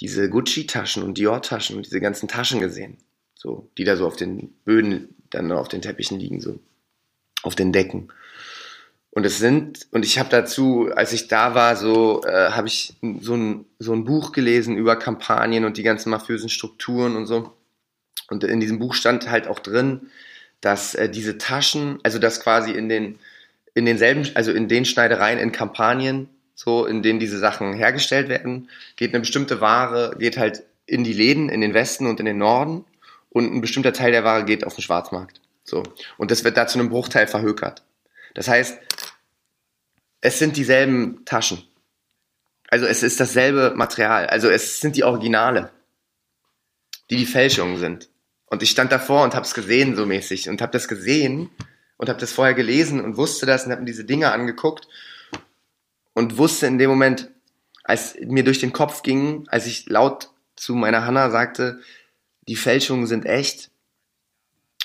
[0.00, 2.98] diese Gucci-Taschen und Dior-Taschen und diese ganzen Taschen gesehen,
[3.34, 6.58] so die da so auf den Böden, dann auf den Teppichen liegen, so
[7.42, 8.12] auf den Decken.
[9.10, 12.94] Und es sind, und ich habe dazu, als ich da war, so äh, habe ich
[13.20, 17.52] so ein, so ein Buch gelesen über Kampagnen und die ganzen mafiösen Strukturen und so.
[18.28, 20.10] Und in diesem Buch stand halt auch drin,
[20.60, 23.18] dass äh, diese Taschen, also dass quasi in den
[23.74, 28.68] in denselben, also in den Schneidereien in Kampagnen so in denen diese Sachen hergestellt werden,
[28.96, 32.38] geht eine bestimmte Ware, geht halt in die Läden, in den Westen und in den
[32.38, 32.84] Norden
[33.30, 35.40] und ein bestimmter Teil der Ware geht auf den Schwarzmarkt.
[35.62, 35.84] So.
[36.16, 37.84] Und das wird da zu einem Bruchteil verhökert.
[38.34, 38.76] Das heißt,
[40.20, 41.62] es sind dieselben Taschen.
[42.68, 44.26] Also es ist dasselbe Material.
[44.26, 45.70] Also es sind die Originale,
[47.08, 48.08] die die Fälschungen sind.
[48.46, 51.50] Und ich stand davor und habe es gesehen so mäßig und habe das gesehen
[51.98, 54.88] und habe das vorher gelesen und wusste das und habe mir diese Dinge angeguckt
[56.18, 57.30] und wusste in dem Moment,
[57.84, 61.78] als mir durch den Kopf ging, als ich laut zu meiner Hanna sagte,
[62.48, 63.70] die Fälschungen sind echt,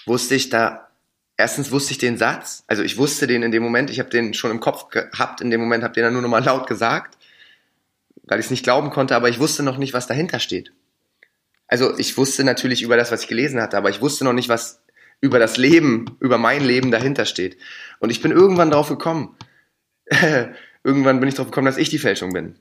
[0.06, 0.90] wusste ich da,
[1.36, 4.36] erstens wusste ich den Satz, also ich wusste den in dem Moment, ich habe den
[4.36, 7.18] schon im Kopf gehabt, in dem Moment habe den dann nur nochmal laut gesagt,
[8.26, 10.72] weil ich es nicht glauben konnte, aber ich wusste noch nicht, was dahinter steht.
[11.66, 14.50] Also ich wusste natürlich über das, was ich gelesen hatte, aber ich wusste noch nicht,
[14.50, 14.84] was
[15.20, 17.58] über das Leben, über mein Leben dahinter steht.
[17.98, 19.36] Und ich bin irgendwann drauf gekommen.
[20.84, 22.56] irgendwann bin ich drauf gekommen, dass ich die Fälschung bin.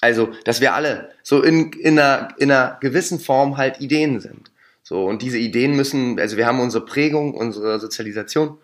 [0.00, 4.50] Also, dass wir alle so in, in, einer, in einer gewissen Form halt Ideen sind.
[4.82, 8.58] So, und diese Ideen müssen, also wir haben unsere Prägung, unsere Sozialisation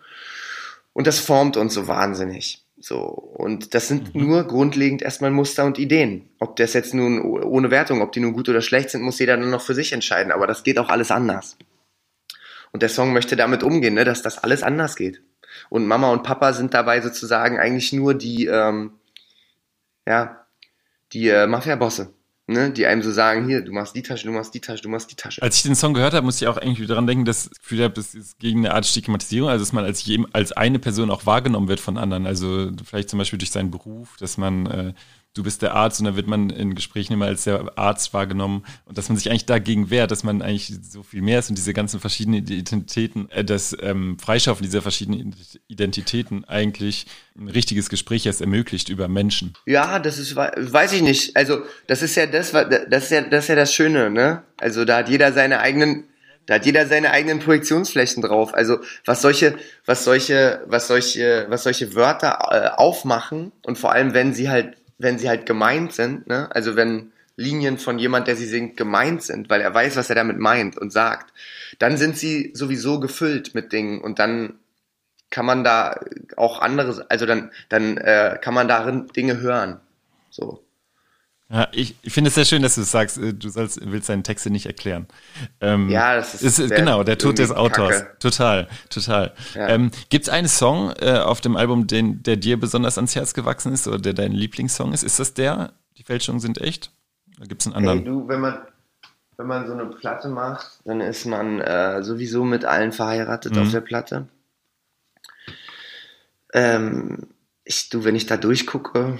[0.93, 2.65] und das formt uns so wahnsinnig.
[2.81, 4.27] So, und das sind mhm.
[4.27, 6.29] nur grundlegend erstmal Muster und Ideen.
[6.39, 9.37] Ob das jetzt nun ohne Wertung, ob die nun gut oder schlecht sind, muss jeder
[9.37, 11.57] nur noch für sich entscheiden, aber das geht auch alles anders.
[12.71, 15.21] Und der Song möchte damit umgehen, ne, dass das alles anders geht.
[15.69, 18.93] Und Mama und Papa sind dabei sozusagen eigentlich nur die, ähm,
[20.07, 20.45] ja,
[21.13, 22.13] die äh, Mafia-Bosse
[22.49, 24.89] ne, die einem so sagen, hier, du machst die Tasche, du machst die Tasche, du
[24.89, 25.41] machst die Tasche.
[25.41, 27.59] Als ich den Song gehört habe, musste ich auch eigentlich daran denken, dass ich das
[27.59, 31.11] Gefühl habe, das ist gegen eine Art Stigmatisierung, also dass man als, als eine Person
[31.11, 32.25] auch wahrgenommen wird von anderen.
[32.25, 34.93] Also vielleicht zum Beispiel durch seinen Beruf, dass man äh,
[35.39, 38.65] du bist der Arzt und dann wird man in Gesprächen immer als der Arzt wahrgenommen
[38.83, 41.57] und dass man sich eigentlich dagegen wehrt, dass man eigentlich so viel mehr ist und
[41.57, 45.33] diese ganzen verschiedenen Identitäten, äh, das ähm, Freischaffen dieser verschiedenen
[45.69, 47.05] Identitäten eigentlich
[47.39, 49.53] ein richtiges Gespräch erst ermöglicht über Menschen.
[49.65, 51.37] Ja, das ist, weiß ich nicht.
[51.37, 54.43] Also das ist ja das, das ist ja das, ist ja das Schöne, ne?
[54.57, 56.03] Also da hat jeder seine eigenen
[56.47, 58.55] da hat jeder seine eigenen Projektionsflächen drauf.
[58.55, 64.15] Also was solche, was solche, was solche, was solche Wörter äh, aufmachen und vor allem,
[64.15, 66.53] wenn sie halt wenn sie halt gemeint sind, ne?
[66.53, 70.15] also wenn Linien von jemand, der sie singt, gemeint sind, weil er weiß, was er
[70.15, 71.33] damit meint und sagt,
[71.79, 74.59] dann sind sie sowieso gefüllt mit Dingen und dann
[75.29, 75.99] kann man da
[76.35, 79.79] auch andere, also dann, dann äh, kann man darin Dinge hören.
[80.29, 80.63] So.
[81.51, 84.21] Ja, ich, ich finde es sehr schön, dass du sagst, äh, du sollst, willst deine
[84.21, 85.07] Texte nicht erklären.
[85.61, 88.01] Ähm, ja, das ist, ist genau der Tod des Autors.
[88.01, 88.19] Kacke.
[88.19, 89.33] Total, total.
[89.55, 89.69] Ja.
[89.69, 93.33] Ähm, Gibt es einen Song äh, auf dem Album, den, der dir besonders ans Herz
[93.33, 95.01] gewachsen ist oder der dein Lieblingssong ist?
[95.01, 95.73] Ist das der?
[95.97, 96.91] Die Fälschungen sind echt?
[97.39, 97.99] Oder gibt es einen anderen?
[97.99, 98.59] Hey, du, wenn man,
[99.37, 103.63] wenn man so eine Platte macht, dann ist man äh, sowieso mit allen verheiratet mhm.
[103.63, 104.27] auf der Platte.
[106.53, 107.27] Ähm,
[107.63, 109.17] ich, du, wenn ich da durchgucke,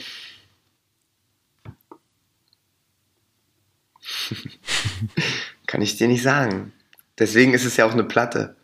[5.68, 6.74] Kann ich dir nicht sagen.
[7.18, 8.56] Deswegen ist es ja auch eine Platte.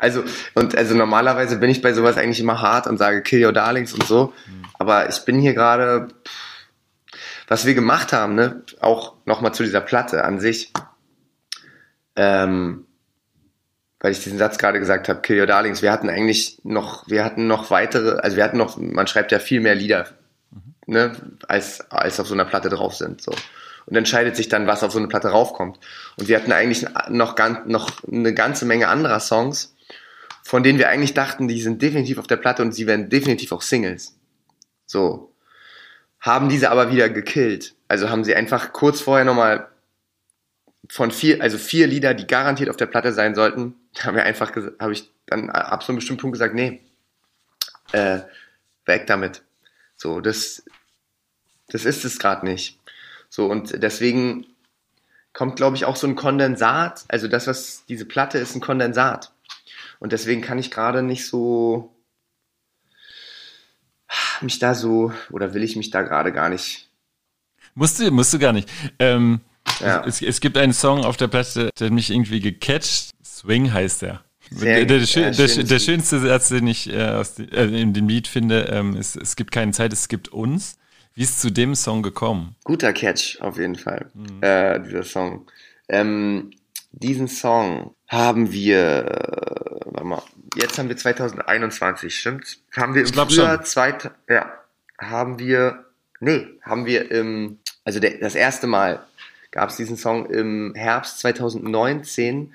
[0.00, 3.52] Also, und also normalerweise bin ich bei sowas eigentlich immer hart und sage Kill Your
[3.52, 4.32] Darlings und so.
[4.78, 6.08] Aber ich bin hier gerade,
[7.46, 10.72] was wir gemacht haben, ne, auch nochmal zu dieser Platte an sich,
[12.16, 12.86] ähm,
[14.00, 17.22] weil ich diesen Satz gerade gesagt habe, Kill Your Darlings, wir hatten eigentlich noch, wir
[17.22, 20.08] hatten noch weitere, also wir hatten noch, man schreibt ja viel mehr Lieder,
[20.86, 21.12] ne,
[21.46, 23.34] als, als auf so einer Platte drauf sind, so
[23.90, 25.78] und entscheidet sich dann, was auf so eine Platte raufkommt.
[26.16, 29.74] Und wir hatten eigentlich noch, ganz, noch eine ganze Menge anderer Songs,
[30.44, 33.52] von denen wir eigentlich dachten, die sind definitiv auf der Platte und sie werden definitiv
[33.52, 34.16] auch Singles.
[34.86, 35.34] So.
[36.20, 37.74] Haben diese aber wieder gekillt.
[37.88, 39.68] Also haben sie einfach kurz vorher nochmal
[40.88, 44.52] von vier, also vier Lieder, die garantiert auf der Platte sein sollten, haben wir einfach,
[44.78, 46.80] habe ich dann ab so einem bestimmten Punkt gesagt, nee,
[47.92, 48.20] äh,
[48.86, 49.42] weg damit.
[49.96, 50.64] So, das,
[51.68, 52.79] das ist es gerade nicht.
[53.30, 54.44] So, und deswegen
[55.32, 57.04] kommt, glaube ich, auch so ein Kondensat.
[57.08, 59.32] Also das, was diese Platte ist, ein Kondensat.
[60.00, 61.94] Und deswegen kann ich gerade nicht so
[64.40, 66.88] mich da so, oder will ich mich da gerade gar nicht.
[67.74, 68.68] Musst du, musst du gar nicht.
[68.98, 69.40] Ähm,
[69.78, 70.04] ja.
[70.04, 73.10] es, es, gibt einen Song auf der Platte, der hat mich irgendwie gecatcht.
[73.24, 74.24] Swing heißt der.
[74.50, 78.62] Der, der, der, der, schönste Satz, den ich äh, aus äh, in dem Lied finde,
[78.62, 80.79] ähm, ist, es gibt keine Zeit, es gibt uns.
[81.14, 82.56] Wie ist zu dem Song gekommen?
[82.64, 84.42] Guter Catch, auf jeden Fall, mhm.
[84.42, 85.46] äh, dieser Song.
[85.88, 86.52] Ähm,
[86.92, 90.22] diesen Song haben wir, äh, warte mal,
[90.56, 92.62] jetzt haben wir 2021, stimmt's?
[92.76, 94.52] Haben wir im Frühjahr, zweit, ja,
[94.98, 95.84] haben wir,
[96.20, 99.04] nee, haben wir im, also der, das erste Mal
[99.50, 102.52] gab es diesen Song im Herbst 2019,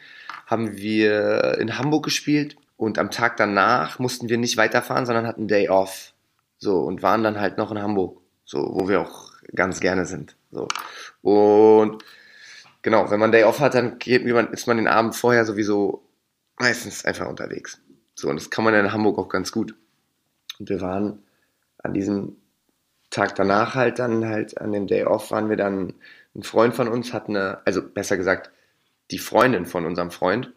[0.48, 5.48] haben wir in Hamburg gespielt und am Tag danach mussten wir nicht weiterfahren, sondern hatten
[5.48, 6.14] Day Off.
[6.58, 10.36] So, und waren dann halt noch in Hamburg so, wo wir auch ganz gerne sind.
[10.52, 10.68] So.
[11.22, 12.04] Und
[12.82, 16.08] genau, wenn man Day Off hat, dann geht, man, ist man den Abend vorher sowieso
[16.58, 17.82] meistens einfach unterwegs.
[18.14, 19.76] So, und das kann man in Hamburg auch ganz gut.
[20.60, 21.24] Und wir waren
[21.80, 22.38] an diesem
[23.10, 25.94] Tag danach halt dann halt an dem Day Off waren wir dann,
[26.36, 28.52] ein Freund von uns hat eine, also besser gesagt,
[29.12, 30.52] die Freundin von unserem Freund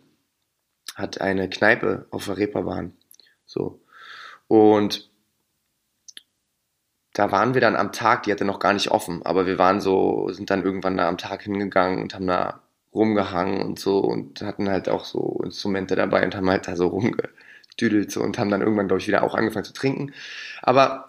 [0.94, 2.96] hat eine Kneipe auf der Reeperbahn.
[3.46, 3.80] So.
[4.48, 5.07] Und
[7.18, 9.80] da waren wir dann am Tag, die hatte noch gar nicht offen, aber wir waren
[9.80, 12.60] so, sind dann irgendwann da am Tag hingegangen und haben da
[12.94, 16.86] rumgehangen und so und hatten halt auch so Instrumente dabei und haben halt da so
[16.86, 20.12] rumgedüdelt so und haben dann irgendwann, glaube ich, wieder auch angefangen zu trinken.
[20.62, 21.06] Aber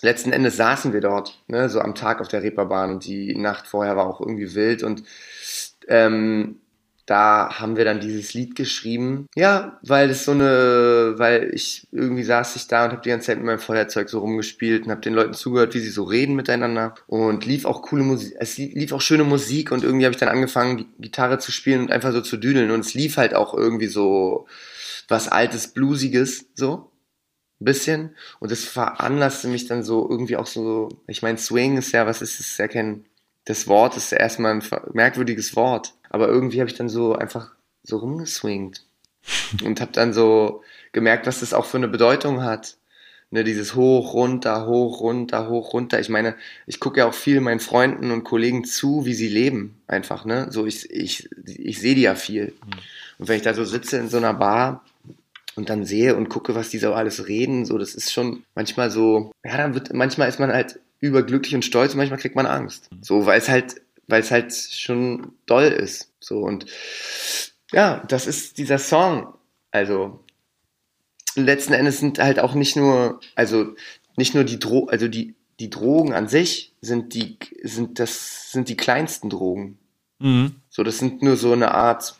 [0.00, 3.66] letzten Endes saßen wir dort, ne, so am Tag auf der Reeperbahn und die Nacht
[3.66, 5.04] vorher war auch irgendwie wild und
[5.88, 6.62] ähm,
[7.06, 9.26] da haben wir dann dieses Lied geschrieben.
[9.34, 13.26] Ja, weil es so eine, weil ich irgendwie saß ich da und habe die ganze
[13.26, 16.34] Zeit mit meinem Feuerzeug so rumgespielt und habe den Leuten zugehört, wie sie so reden
[16.34, 16.94] miteinander.
[17.06, 20.30] Und lief auch coole Musik, es lief auch schöne Musik und irgendwie habe ich dann
[20.30, 22.70] angefangen, Gitarre zu spielen und einfach so zu düdeln.
[22.70, 24.46] Und es lief halt auch irgendwie so
[25.08, 26.90] was altes, bluesiges, so
[27.58, 28.16] bisschen.
[28.40, 32.22] Und es veranlasste mich dann so irgendwie auch so, ich meine Swing ist ja, was
[32.22, 33.04] ist es, ja kein,
[33.44, 34.62] das Wort ist ja erstmal ein
[34.92, 37.50] merkwürdiges Wort aber irgendwie habe ich dann so einfach
[37.82, 38.84] so rumgeswingt
[39.64, 42.76] und habe dann so gemerkt, was das auch für eine Bedeutung hat.
[43.32, 45.98] Ne, dieses hoch, runter, hoch, runter, hoch, runter.
[45.98, 46.36] Ich meine,
[46.68, 49.82] ich gucke ja auch viel meinen Freunden und Kollegen zu, wie sie leben.
[49.88, 50.46] Einfach, ne?
[50.50, 52.54] So, ich, ich, ich sehe die ja viel.
[52.64, 52.78] Mhm.
[53.18, 54.84] Und wenn ich da so sitze in so einer Bar
[55.56, 58.92] und dann sehe und gucke, was die so alles reden, so, das ist schon manchmal
[58.92, 62.46] so, ja, dann wird, manchmal ist man halt überglücklich und stolz und manchmal kriegt man
[62.46, 62.88] Angst.
[63.00, 66.12] So, weil es halt weil es halt schon doll ist.
[66.20, 66.66] So und
[67.72, 69.34] ja, das ist dieser Song.
[69.70, 70.24] Also
[71.34, 73.74] letzten Endes sind halt auch nicht nur, also
[74.16, 78.68] nicht nur die Dro also die die Drogen an sich sind die sind das sind
[78.68, 79.78] die kleinsten Drogen.
[80.18, 80.56] Mhm.
[80.70, 82.14] So, das sind nur so eine Art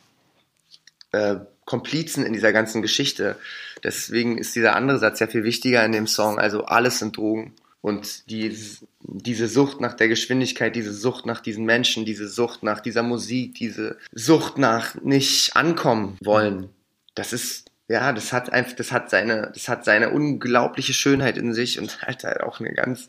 [1.12, 3.36] äh, Komplizen in dieser ganzen Geschichte.
[3.82, 6.38] Deswegen ist dieser andere Satz ja viel wichtiger in dem Song.
[6.38, 7.54] Also alles sind Drogen.
[7.84, 8.56] Und die,
[9.02, 13.56] diese Sucht nach der Geschwindigkeit, diese Sucht nach diesen Menschen, diese Sucht nach dieser Musik,
[13.56, 16.70] diese Sucht nach nicht ankommen wollen,
[17.14, 21.52] das ist, ja, das hat einfach, das hat seine, das hat seine unglaubliche Schönheit in
[21.52, 23.08] sich und halt halt auch eine ganz,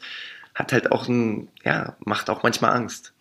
[0.54, 3.14] hat halt auch ein, ja, macht auch manchmal Angst.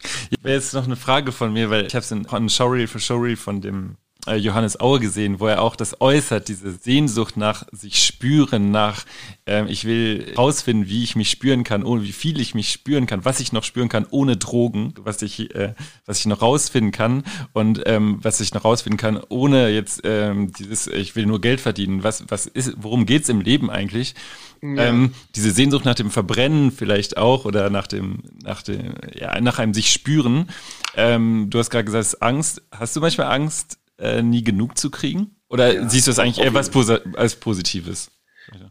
[0.42, 3.60] Jetzt noch eine Frage von mir, weil ich habe es in Showreel für Showreel von
[3.60, 9.04] dem Johannes Aue gesehen, wo er auch das äußert, diese Sehnsucht nach sich spüren, nach
[9.46, 13.06] ähm, ich will herausfinden, wie ich mich spüren kann, ohne wie viel ich mich spüren
[13.06, 15.74] kann, was ich noch spüren kann ohne Drogen, was ich äh,
[16.06, 20.52] was ich noch rausfinden kann und ähm, was ich noch rausfinden kann ohne jetzt ähm,
[20.52, 22.02] dieses ich will nur Geld verdienen.
[22.02, 24.14] Was was ist worum geht's im Leben eigentlich?
[24.62, 24.84] Ja.
[24.84, 29.58] Ähm, diese Sehnsucht nach dem Verbrennen vielleicht auch oder nach dem nach dem ja nach
[29.58, 30.48] einem sich spüren.
[30.96, 32.62] Ähm, du hast gerade gesagt, Angst.
[32.70, 33.78] Hast du manchmal Angst?
[33.98, 35.37] Äh, nie genug zu kriegen?
[35.48, 38.11] Oder ja, siehst du das eigentlich eher was Posi als Positives?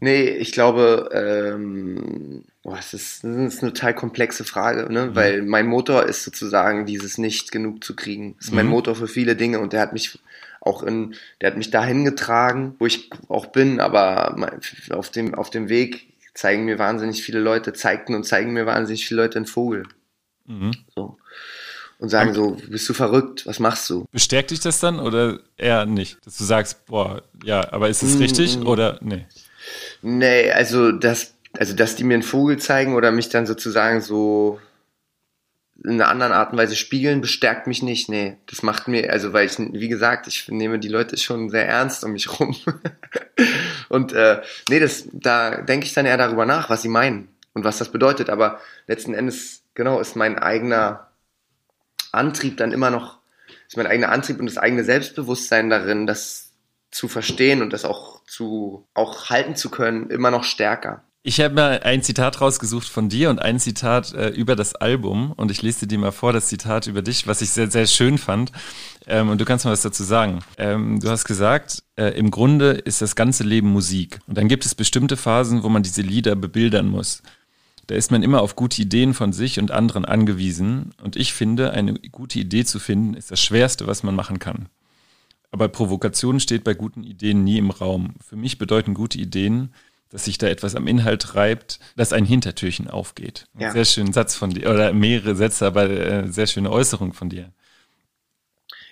[0.00, 5.06] Nee, ich glaube, ähm, boah, das, ist, das ist eine total komplexe Frage, ne?
[5.06, 5.14] Mhm.
[5.14, 8.36] weil mein Motor ist sozusagen dieses nicht genug zu kriegen.
[8.36, 8.72] Das ist mein mhm.
[8.72, 10.18] Motor für viele Dinge und der hat mich
[10.60, 14.54] auch in, der hat mich dahin getragen, wo ich auch bin, aber
[14.90, 19.06] auf dem, auf dem Weg zeigen mir wahnsinnig viele Leute, zeigten und zeigen mir wahnsinnig
[19.06, 19.84] viele Leute einen Vogel.
[20.46, 20.72] Mhm.
[20.94, 21.18] So
[21.98, 24.04] und sagen und so, bist du verrückt, was machst du?
[24.12, 26.18] Bestärkt dich das dann oder eher nicht?
[26.26, 28.66] Dass du sagst, boah, ja, aber ist es mm, richtig mm.
[28.66, 29.26] oder nee?
[30.02, 34.58] Nee, also das, also dass die mir einen Vogel zeigen oder mich dann sozusagen so
[35.82, 38.08] in einer anderen Art und Weise spiegeln, bestärkt mich nicht.
[38.08, 41.66] Nee, das macht mir, also weil ich, wie gesagt, ich nehme die Leute schon sehr
[41.66, 42.56] ernst um mich rum.
[43.88, 47.64] und äh, nee, das, da denke ich dann eher darüber nach, was sie meinen und
[47.64, 48.30] was das bedeutet.
[48.30, 51.03] Aber letzten Endes, genau, ist mein eigener
[52.14, 53.18] Antrieb dann immer noch,
[53.66, 56.52] ist mein eigener Antrieb und das eigene Selbstbewusstsein darin, das
[56.90, 61.02] zu verstehen und das auch zu, auch halten zu können, immer noch stärker.
[61.26, 65.32] Ich habe mal ein Zitat rausgesucht von dir und ein Zitat äh, über das Album
[65.32, 68.18] und ich lese dir mal vor, das Zitat über dich, was ich sehr, sehr schön
[68.18, 68.52] fand.
[69.06, 70.40] Ähm, und du kannst mal was dazu sagen.
[70.58, 74.18] Ähm, du hast gesagt, äh, im Grunde ist das ganze Leben Musik.
[74.26, 77.22] Und dann gibt es bestimmte Phasen, wo man diese Lieder bebildern muss.
[77.86, 80.92] Da ist man immer auf gute Ideen von sich und anderen angewiesen.
[81.02, 84.68] Und ich finde, eine gute Idee zu finden, ist das Schwerste, was man machen kann.
[85.50, 88.14] Aber Provokation steht bei guten Ideen nie im Raum.
[88.26, 89.72] Für mich bedeuten gute Ideen,
[90.10, 93.46] dass sich da etwas am Inhalt reibt, dass ein Hintertürchen aufgeht.
[93.58, 93.70] Ja.
[93.70, 97.52] Sehr schönen Satz von dir, oder mehrere Sätze, aber äh, sehr schöne Äußerung von dir.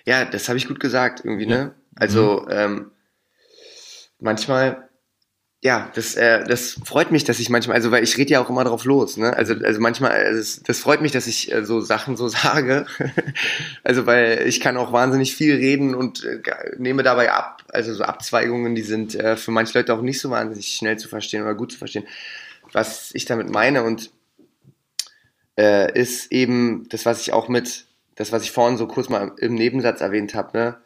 [0.05, 1.65] Ja, das habe ich gut gesagt, irgendwie, ja.
[1.65, 1.75] ne?
[1.95, 2.51] Also, mhm.
[2.51, 2.91] ähm,
[4.19, 4.89] manchmal
[5.63, 8.49] ja, das, äh, das freut mich, dass ich manchmal, also weil ich rede ja auch
[8.49, 9.33] immer drauf los, ne?
[9.33, 12.85] Also, also manchmal, also das, das freut mich, dass ich äh, so Sachen so sage.
[13.81, 16.41] also weil ich kann auch wahnsinnig viel reden und äh,
[16.77, 17.63] nehme dabei ab.
[17.69, 21.07] Also so Abzweigungen, die sind äh, für manche Leute auch nicht so wahnsinnig schnell zu
[21.07, 22.05] verstehen oder gut zu verstehen.
[22.73, 24.11] Was ich damit meine und
[25.57, 29.31] äh, ist eben das, was ich auch mit, das, was ich vorhin so kurz mal
[29.37, 30.77] im Nebensatz erwähnt habe, ne?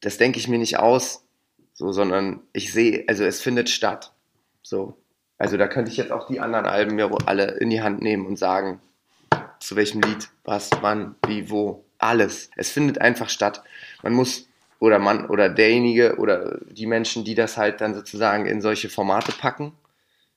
[0.00, 1.24] Das denke ich mir nicht aus,
[1.72, 4.12] so, sondern ich sehe, also es findet statt.
[4.62, 4.96] So.
[5.38, 8.26] Also da könnte ich jetzt auch die anderen Alben mir alle in die Hand nehmen
[8.26, 8.80] und sagen,
[9.58, 12.50] zu welchem Lied, was, wann, wie, wo, alles.
[12.56, 13.62] Es findet einfach statt.
[14.02, 18.60] Man muss oder man oder derjenige oder die Menschen, die das halt dann sozusagen in
[18.60, 19.72] solche Formate packen,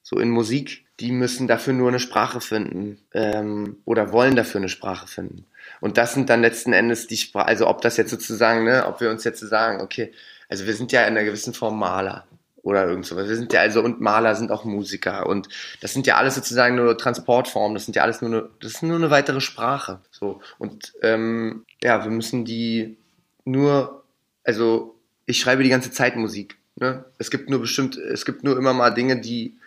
[0.03, 4.69] so in Musik, die müssen dafür nur eine Sprache finden ähm, oder wollen dafür eine
[4.69, 5.45] Sprache finden.
[5.81, 9.01] Und das sind dann letzten Endes die Sprache, also ob das jetzt sozusagen, ne, ob
[9.01, 10.13] wir uns jetzt sagen, okay,
[10.49, 12.27] also wir sind ja in einer gewissen Form Maler
[12.65, 13.27] oder irgend sowas.
[13.27, 15.49] Wir sind ja also und Maler sind auch Musiker und
[15.81, 17.75] das sind ja alles sozusagen nur Transportformen.
[17.75, 20.01] Das sind ja alles nur eine, das ist nur eine weitere Sprache.
[20.09, 22.97] So und ähm, ja, wir müssen die
[23.45, 24.03] nur,
[24.43, 24.95] also
[25.27, 26.57] ich schreibe die ganze Zeit Musik.
[26.75, 27.05] Ne?
[27.19, 29.57] Es gibt nur bestimmt, es gibt nur immer mal Dinge, die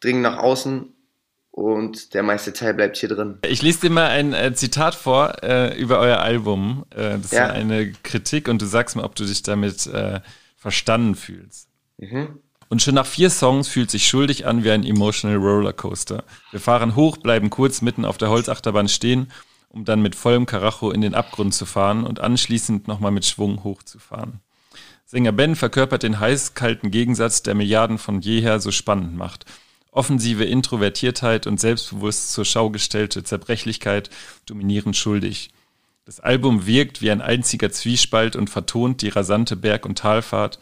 [0.00, 0.92] dringen nach außen
[1.54, 3.38] und der meiste Teil bleibt hier drin.
[3.46, 6.84] Ich lese dir mal ein äh, Zitat vor äh, über euer Album.
[6.90, 7.46] Äh, das ja.
[7.46, 10.20] ist eine Kritik und du sagst mal, ob du dich damit äh,
[10.56, 11.68] verstanden fühlst.
[11.98, 12.40] Mhm.
[12.68, 16.24] Und schon nach vier Songs fühlt sich schuldig an wie ein emotional Rollercoaster.
[16.50, 19.30] Wir fahren hoch, bleiben kurz mitten auf der Holzachterbahn stehen,
[19.68, 23.62] um dann mit vollem Karacho in den Abgrund zu fahren und anschließend nochmal mit Schwung
[23.62, 24.40] hochzufahren.
[25.06, 29.44] Sänger Ben verkörpert den heiß-kalten Gegensatz, der Milliarden von jeher so spannend macht–
[29.94, 34.10] Offensive Introvertiertheit und selbstbewusst zur Schau gestellte Zerbrechlichkeit
[34.46, 35.50] dominieren schuldig.
[36.04, 40.58] Das Album wirkt wie ein einziger Zwiespalt und vertont die rasante Berg- und Talfahrt,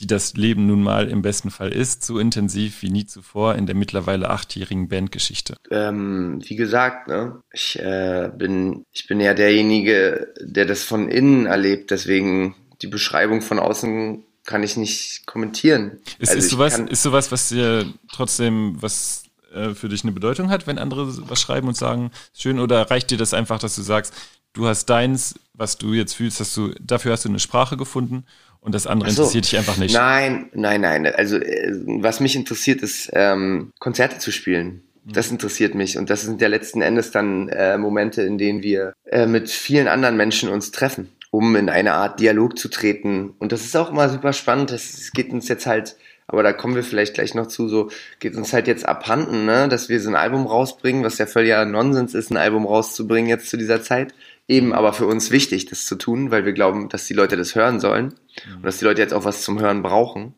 [0.00, 3.66] die das Leben nun mal im besten Fall ist, so intensiv wie nie zuvor in
[3.66, 5.56] der mittlerweile achtjährigen Bandgeschichte.
[5.70, 11.46] Ähm, wie gesagt, ne, ich äh, bin ich bin ja derjenige, der das von innen
[11.46, 15.98] erlebt, deswegen die Beschreibung von außen kann ich nicht kommentieren.
[16.18, 20.48] Ist, also ist, sowas, ist sowas, was dir trotzdem was äh, für dich eine Bedeutung
[20.48, 23.82] hat, wenn andere was schreiben und sagen, schön, oder reicht dir das einfach, dass du
[23.82, 24.14] sagst,
[24.54, 28.24] du hast deins, was du jetzt fühlst, hast du, dafür hast du eine Sprache gefunden
[28.60, 29.20] und das andere so.
[29.20, 29.92] interessiert dich einfach nicht?
[29.92, 31.06] Nein, nein, nein.
[31.06, 34.82] Also äh, was mich interessiert, ist ähm, Konzerte zu spielen.
[35.04, 35.12] Mhm.
[35.12, 38.94] Das interessiert mich und das sind ja letzten Endes dann äh, Momente, in denen wir
[39.04, 43.34] äh, mit vielen anderen Menschen uns treffen um in eine Art Dialog zu treten.
[43.38, 44.70] Und das ist auch immer super spannend.
[44.70, 48.36] Es geht uns jetzt halt, aber da kommen wir vielleicht gleich noch zu, so geht
[48.36, 49.68] uns halt jetzt abhanden, ne?
[49.68, 53.50] dass wir so ein Album rausbringen, was ja völliger Nonsens ist, ein Album rauszubringen jetzt
[53.50, 54.14] zu dieser Zeit.
[54.46, 57.54] Eben aber für uns wichtig, das zu tun, weil wir glauben, dass die Leute das
[57.54, 58.14] hören sollen
[58.56, 60.34] und dass die Leute jetzt auch was zum Hören brauchen.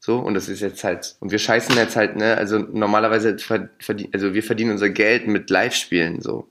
[0.00, 4.10] So, und das ist jetzt halt, und wir scheißen jetzt halt, ne, also normalerweise verdienen,
[4.12, 6.46] also wir verdienen unser Geld mit Live-Spielen, so.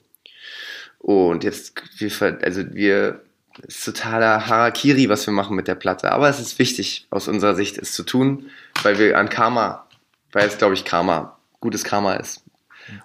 [1.00, 3.21] Und jetzt, wir, also wir
[3.60, 6.12] ist totaler Harakiri, was wir machen mit der Platte.
[6.12, 8.50] Aber es ist wichtig, aus unserer Sicht, es zu tun,
[8.84, 9.88] weil wir an Karma,
[10.32, 12.43] weil es, glaube ich, Karma, gutes Karma ist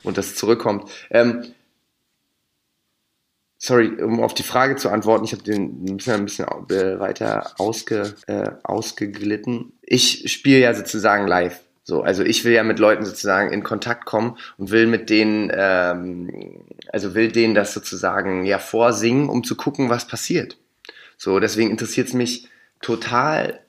[0.03, 0.91] und das zurückkommt.
[1.11, 1.55] Ähm,
[3.59, 7.53] sorry, um auf die Frage zu antworten, ich habe den ein bisschen, ein bisschen weiter
[7.59, 9.73] ausge, äh, ausgeglitten.
[9.83, 11.61] Ich spiele ja sozusagen live.
[11.85, 15.51] So, also ich will ja mit Leuten sozusagen in Kontakt kommen und will mit denen,
[15.53, 20.57] ähm, also will denen das sozusagen ja vorsingen, um zu gucken, was passiert.
[21.17, 22.49] So, deswegen interessiert es mich
[22.81, 23.61] total,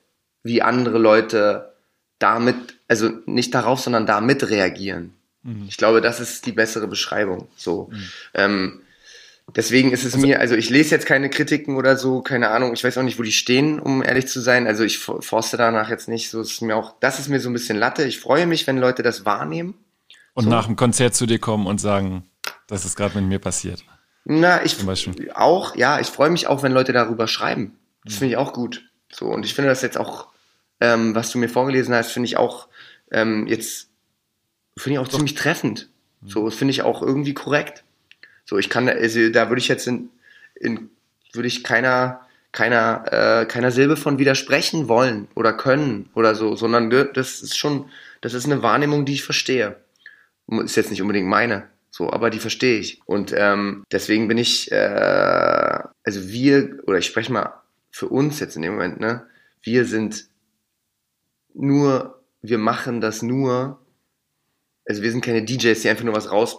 [0.42, 1.74] wie andere Leute
[2.18, 5.14] damit, also nicht darauf, sondern damit reagieren.
[5.42, 5.66] Mhm.
[5.68, 7.48] Ich glaube, das ist die bessere Beschreibung.
[7.56, 7.90] So.
[7.90, 8.08] Mhm.
[8.34, 8.80] Ähm,
[9.56, 12.72] Deswegen ist es also, mir, also ich lese jetzt keine Kritiken oder so, keine Ahnung,
[12.72, 14.66] ich weiß auch nicht, wo die stehen, um ehrlich zu sein.
[14.66, 17.52] Also ich forste danach jetzt nicht, so ist mir auch, das ist mir so ein
[17.52, 18.04] bisschen Latte.
[18.04, 19.74] Ich freue mich, wenn Leute das wahrnehmen.
[20.34, 20.50] Und so.
[20.50, 22.28] nach dem Konzert zu dir kommen und sagen,
[22.66, 23.84] das ist gerade mit mir passiert.
[24.24, 24.76] Na, ich
[25.34, 27.76] auch, ja, ich freue mich auch, wenn Leute darüber schreiben.
[28.04, 28.18] Das mhm.
[28.18, 28.90] finde ich auch gut.
[29.12, 30.28] So, und ich finde das jetzt auch,
[30.80, 32.68] ähm, was du mir vorgelesen hast, finde ich auch
[33.12, 33.88] ähm, jetzt,
[34.76, 35.90] finde ich auch ziemlich treffend.
[36.26, 37.84] So, finde ich auch irgendwie korrekt.
[38.44, 40.10] So, ich kann, also, da würde ich jetzt in,
[40.54, 40.90] in
[41.32, 42.20] würde ich keiner,
[42.52, 43.04] keiner,
[43.42, 47.90] äh, keiner Silbe von widersprechen wollen oder können oder so, sondern das ist schon,
[48.20, 49.76] das ist eine Wahrnehmung, die ich verstehe.
[50.62, 53.00] Ist jetzt nicht unbedingt meine, so, aber die verstehe ich.
[53.06, 58.56] Und ähm, deswegen bin ich, äh, also wir, oder ich spreche mal für uns jetzt
[58.56, 59.26] in dem Moment, ne,
[59.62, 60.26] wir sind
[61.54, 63.80] nur, wir machen das nur,
[64.86, 66.58] also wir sind keine DJs, die einfach nur was raus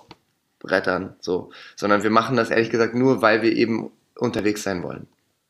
[0.66, 5.07] brettern, so, sondern wir machen das ehrlich gesagt nur, weil wir eben unterwegs sein wollen.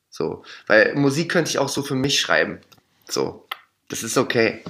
[0.09, 2.59] So, weil Musik könnte ich auch so für mich schreiben.
[3.07, 3.45] So,
[3.89, 4.63] das ist okay.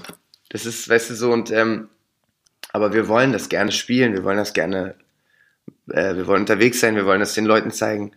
[0.49, 1.89] Das ist, weißt du, so und ähm,
[2.71, 4.95] aber wir wollen das gerne spielen, wir wollen das gerne,
[5.89, 8.11] äh, wir wollen unterwegs sein, wir wollen das den Leuten zeigen.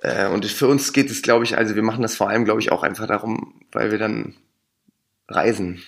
[0.00, 2.60] Äh, und für uns geht es, glaube ich, also wir machen das vor allem, glaube
[2.60, 4.34] ich, auch einfach darum, weil wir dann
[5.28, 5.82] reisen.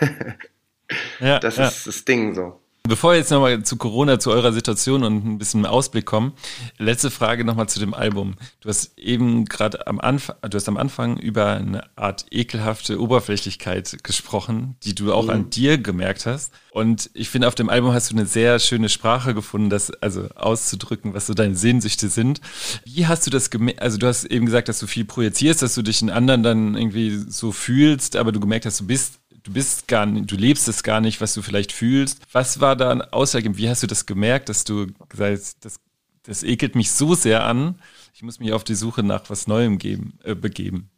[1.20, 1.68] ja, das ja.
[1.68, 2.59] ist das Ding so.
[2.88, 6.32] Bevor wir jetzt nochmal zu Corona, zu eurer Situation und ein bisschen Ausblick kommen,
[6.78, 8.34] letzte Frage nochmal zu dem Album.
[8.60, 14.02] Du hast eben gerade am Anfang, du hast am Anfang über eine Art ekelhafte Oberflächlichkeit
[14.02, 15.30] gesprochen, die du auch mhm.
[15.30, 16.52] an dir gemerkt hast.
[16.72, 20.28] Und ich finde, auf dem Album hast du eine sehr schöne Sprache gefunden, das also
[20.34, 22.40] auszudrücken, was so deine Sehnsüchte sind.
[22.84, 23.82] Wie hast du das gemerkt?
[23.82, 26.74] Also du hast eben gesagt, dass du viel projizierst, dass du dich in anderen dann
[26.76, 30.68] irgendwie so fühlst, aber du gemerkt hast, du bist du bist gar nicht, du lebst
[30.68, 32.22] es gar nicht, was du vielleicht fühlst.
[32.32, 33.58] Was war da ausschlaggebend?
[33.58, 35.80] Wie hast du das gemerkt, dass du gesagt hast, das,
[36.24, 37.78] das ekelt mich so sehr an,
[38.14, 40.90] ich muss mich auf die Suche nach was Neuem geben, äh, begeben?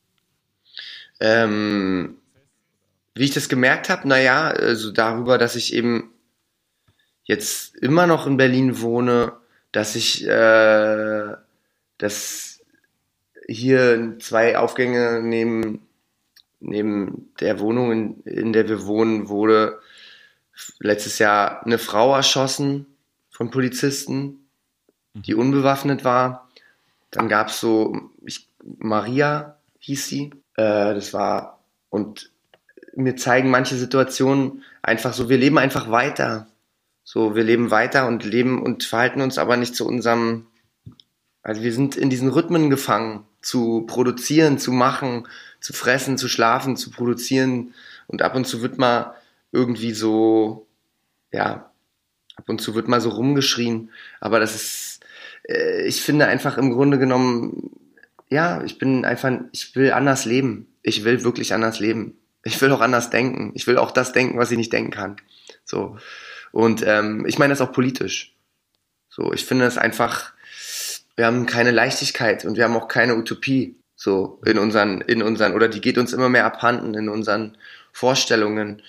[1.21, 2.17] Ähm,
[3.15, 6.11] wie ich das gemerkt habe, naja, also darüber, dass ich eben
[7.25, 9.33] jetzt immer noch in Berlin wohne,
[9.71, 11.35] dass ich, äh,
[11.99, 12.61] dass
[13.47, 15.87] hier zwei Aufgänge neben
[16.63, 19.81] neben der Wohnung, in, in der wir wohnen, wurde
[20.79, 22.87] letztes Jahr eine Frau erschossen
[23.31, 24.49] von Polizisten,
[25.15, 26.49] die unbewaffnet war.
[27.11, 28.49] Dann gab es so, ich,
[28.79, 30.31] Maria hieß sie.
[30.57, 31.61] Äh, das war,
[31.91, 32.31] und
[32.95, 36.47] mir zeigen manche Situationen einfach so, wir leben einfach weiter.
[37.05, 40.47] So, wir leben weiter und leben und verhalten uns aber nicht zu unserem,
[41.43, 45.27] also wir sind in diesen Rhythmen gefangen, zu produzieren, zu machen,
[45.61, 47.75] zu fressen, zu schlafen, zu produzieren.
[48.07, 49.15] Und ab und zu wird mal
[49.53, 50.67] irgendwie so,
[51.33, 51.71] ja,
[52.37, 53.91] ab und zu wird mal so rumgeschrien.
[54.21, 55.01] Aber das ist,
[55.49, 57.71] äh, ich finde einfach im Grunde genommen,
[58.29, 60.67] ja, ich bin einfach, ich will anders leben.
[60.83, 62.17] Ich will wirklich anders leben.
[62.45, 63.53] Ich will auch anders denken.
[63.55, 65.17] Ich will auch das denken, was ich nicht denken kann.
[65.65, 65.97] So.
[66.51, 68.35] Und ähm, ich meine das auch politisch.
[69.09, 70.33] So, ich finde es einfach,
[71.23, 73.77] wir haben keine Leichtigkeit und wir haben auch keine Utopie.
[73.95, 77.57] So in unseren, in unseren, oder die geht uns immer mehr abhanden in unseren
[77.93, 78.83] Vorstellungen.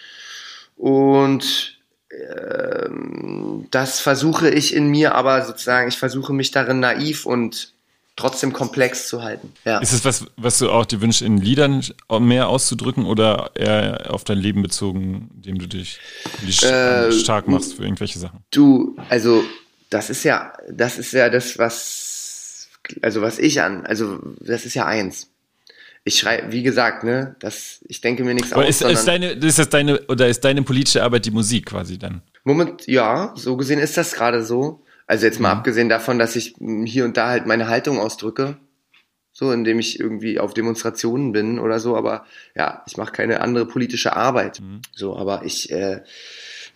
[0.75, 1.77] Und
[2.09, 7.73] ähm, das versuche ich in mir, aber sozusagen, ich versuche mich darin naiv und
[8.15, 9.53] trotzdem komplex zu halten.
[9.63, 9.77] Ja.
[9.77, 11.84] Ist es was, was du auch dir wünschst, in Liedern
[12.19, 15.99] mehr auszudrücken oder eher auf dein Leben bezogen, indem du dich,
[16.41, 18.39] dich äh, stark machst für irgendwelche Sachen?
[18.49, 19.43] Du, also
[19.91, 22.12] das ist ja, das ist ja das, was
[23.01, 25.29] also was ich an, also das ist ja eins.
[26.05, 28.67] Ich schreibe, wie gesagt, ne, das, ich denke mir nichts aus.
[28.67, 32.21] Ist, ist, deine, ist das deine, oder ist deine politische Arbeit die Musik quasi dann?
[32.43, 34.84] Moment, ja, so gesehen ist das gerade so.
[35.07, 35.59] Also jetzt mal mhm.
[35.59, 36.55] abgesehen davon, dass ich
[36.86, 38.57] hier und da halt meine Haltung ausdrücke,
[39.31, 42.25] so indem ich irgendwie auf Demonstrationen bin oder so, aber
[42.55, 44.59] ja, ich mache keine andere politische Arbeit.
[44.59, 44.81] Mhm.
[44.93, 46.01] So, aber ich, äh,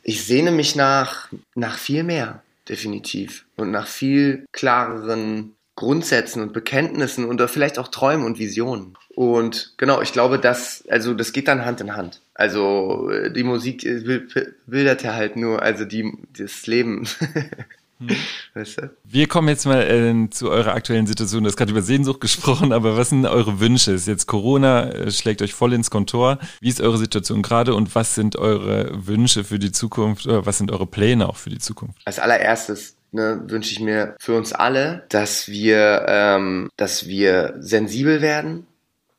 [0.03, 3.45] ich sehne mich nach, nach viel mehr, definitiv.
[3.58, 8.98] Und nach viel klareren Grundsätzen und Bekenntnissen und vielleicht auch Träumen und Visionen.
[9.16, 12.20] Und genau, ich glaube, das, also das geht dann Hand in Hand.
[12.34, 13.88] Also äh, die Musik
[14.66, 17.08] bildert ja halt nur, also die, das Leben.
[18.00, 18.16] Hm.
[18.54, 18.92] Weißt du?
[19.06, 21.44] Wir kommen jetzt mal äh, zu eurer aktuellen Situation.
[21.44, 23.92] Du hast gerade über Sehnsucht gesprochen, aber was sind eure Wünsche?
[23.92, 26.38] Ist jetzt Corona äh, schlägt euch voll ins Kontor.
[26.62, 30.60] Wie ist eure Situation gerade und was sind eure Wünsche für die Zukunft oder was
[30.60, 31.98] sind eure Pläne auch für die Zukunft?
[32.06, 38.22] Als allererstes ne, wünsche ich mir für uns alle, dass wir, ähm, dass wir sensibel
[38.22, 38.68] werden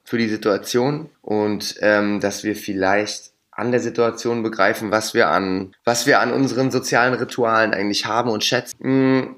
[0.05, 5.75] für die Situation und ähm, dass wir vielleicht an der Situation begreifen, was wir an,
[5.85, 9.35] was wir an unseren sozialen Ritualen eigentlich haben und schätzen.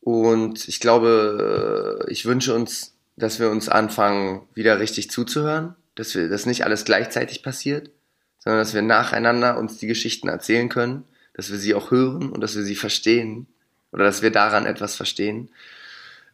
[0.00, 6.30] Und ich glaube, ich wünsche uns, dass wir uns anfangen, wieder richtig zuzuhören, dass wir,
[6.30, 7.90] dass nicht alles gleichzeitig passiert,
[8.38, 11.04] sondern dass wir nacheinander uns die Geschichten erzählen können,
[11.34, 13.46] dass wir sie auch hören und dass wir sie verstehen
[13.92, 15.50] oder dass wir daran etwas verstehen.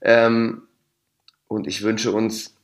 [0.01, 0.63] Ähm,
[1.49, 2.55] und ich wünsche uns,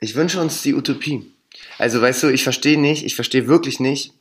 [0.00, 1.32] ich wünsche uns die Utopie.
[1.78, 4.12] Also weißt du, ich verstehe nicht, ich verstehe wirklich nicht,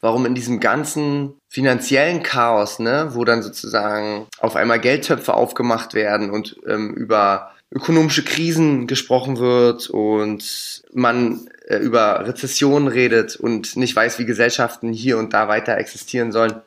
[0.00, 6.30] warum in diesem ganzen finanziellen Chaos, ne, wo dann sozusagen auf einmal Geldtöpfe aufgemacht werden
[6.30, 13.94] und ähm, über ökonomische Krisen gesprochen wird und man äh, über Rezessionen redet und nicht
[13.94, 16.60] weiß, wie Gesellschaften hier und da weiter existieren sollen.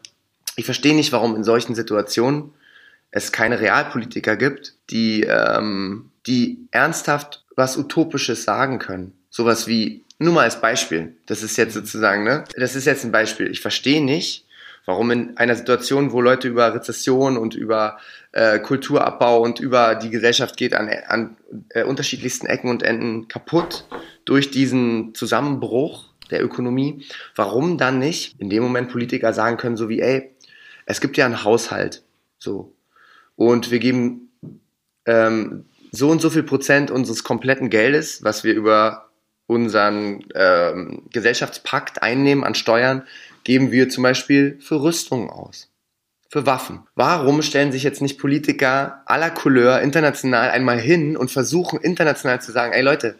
[0.56, 2.54] Ich verstehe nicht, warum in solchen Situationen
[3.12, 9.14] es keine Realpolitiker gibt, die, ähm, die ernsthaft was Utopisches sagen können.
[9.30, 12.44] Sowas wie, nur mal als Beispiel, das ist jetzt sozusagen, ne?
[12.56, 13.50] Das ist jetzt ein Beispiel.
[13.50, 14.46] Ich verstehe nicht,
[14.86, 17.98] warum in einer Situation, wo Leute über Rezession und über
[18.32, 21.38] äh, Kulturabbau und über die Gesellschaft geht an, an
[21.70, 23.86] äh, unterschiedlichsten Ecken und Enden kaputt
[24.26, 29.90] durch diesen Zusammenbruch, der Ökonomie, warum dann nicht in dem Moment Politiker sagen können, so
[29.90, 30.32] wie, ey,
[30.86, 32.04] es gibt ja einen Haushalt,
[32.38, 32.74] so,
[33.36, 34.32] und wir geben
[35.06, 39.10] ähm, so und so viel Prozent unseres kompletten Geldes, was wir über
[39.48, 43.04] unseren ähm, Gesellschaftspakt einnehmen an Steuern,
[43.44, 45.70] geben wir zum Beispiel für Rüstungen aus,
[46.30, 46.84] für Waffen.
[46.96, 52.52] Warum stellen sich jetzt nicht Politiker aller Couleur international einmal hin und versuchen international zu
[52.52, 53.16] sagen, ey Leute,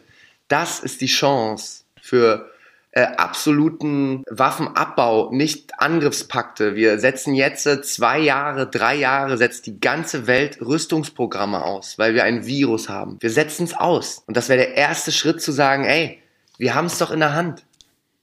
[0.48, 2.50] das ist die Chance für
[2.96, 6.76] äh, absoluten Waffenabbau, nicht Angriffspakte.
[6.76, 12.22] Wir setzen jetzt zwei Jahre, drei Jahre, setzt die ganze Welt Rüstungsprogramme aus, weil wir
[12.22, 13.16] ein Virus haben.
[13.18, 14.22] Wir setzen es aus.
[14.28, 16.20] Und das wäre der erste Schritt zu sagen, ey,
[16.56, 17.64] wir haben es doch in der Hand.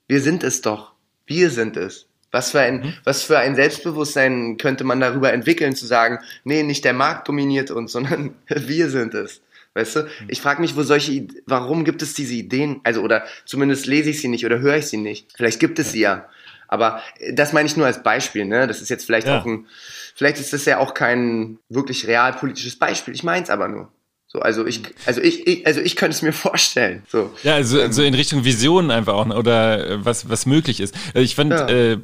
[0.08, 0.94] Wir sind es doch.
[1.26, 2.08] Wir sind es.
[2.32, 2.94] Was für ein, mhm.
[3.04, 7.72] was für ein Selbstbewusstsein könnte man darüber entwickeln, zu sagen, nee, nicht der Markt dominiert
[7.72, 9.42] uns, sondern wir sind es.
[9.74, 10.08] Weißt du?
[10.28, 12.82] Ich frage mich, wo solche, warum gibt es diese Ideen?
[12.84, 15.32] Also, oder zumindest lese ich sie nicht oder höre ich sie nicht.
[15.36, 16.28] Vielleicht gibt es sie ja.
[16.68, 17.02] Aber
[17.34, 18.68] das meine ich nur als Beispiel, ne?
[18.68, 19.40] Das ist jetzt vielleicht ja.
[19.40, 19.68] auch ein,
[20.16, 23.14] vielleicht ist das ja auch kein wirklich realpolitisches Beispiel.
[23.14, 23.92] Ich meine es aber nur.
[24.32, 27.04] So, also ich, also ich, ich, also ich könnte es mir vorstellen.
[27.10, 27.32] So.
[27.44, 30.96] Ja, also so in Richtung Visionen einfach auch oder äh, was was möglich ist.
[31.08, 31.68] Also ich fand ja.
[31.68, 31.98] äh,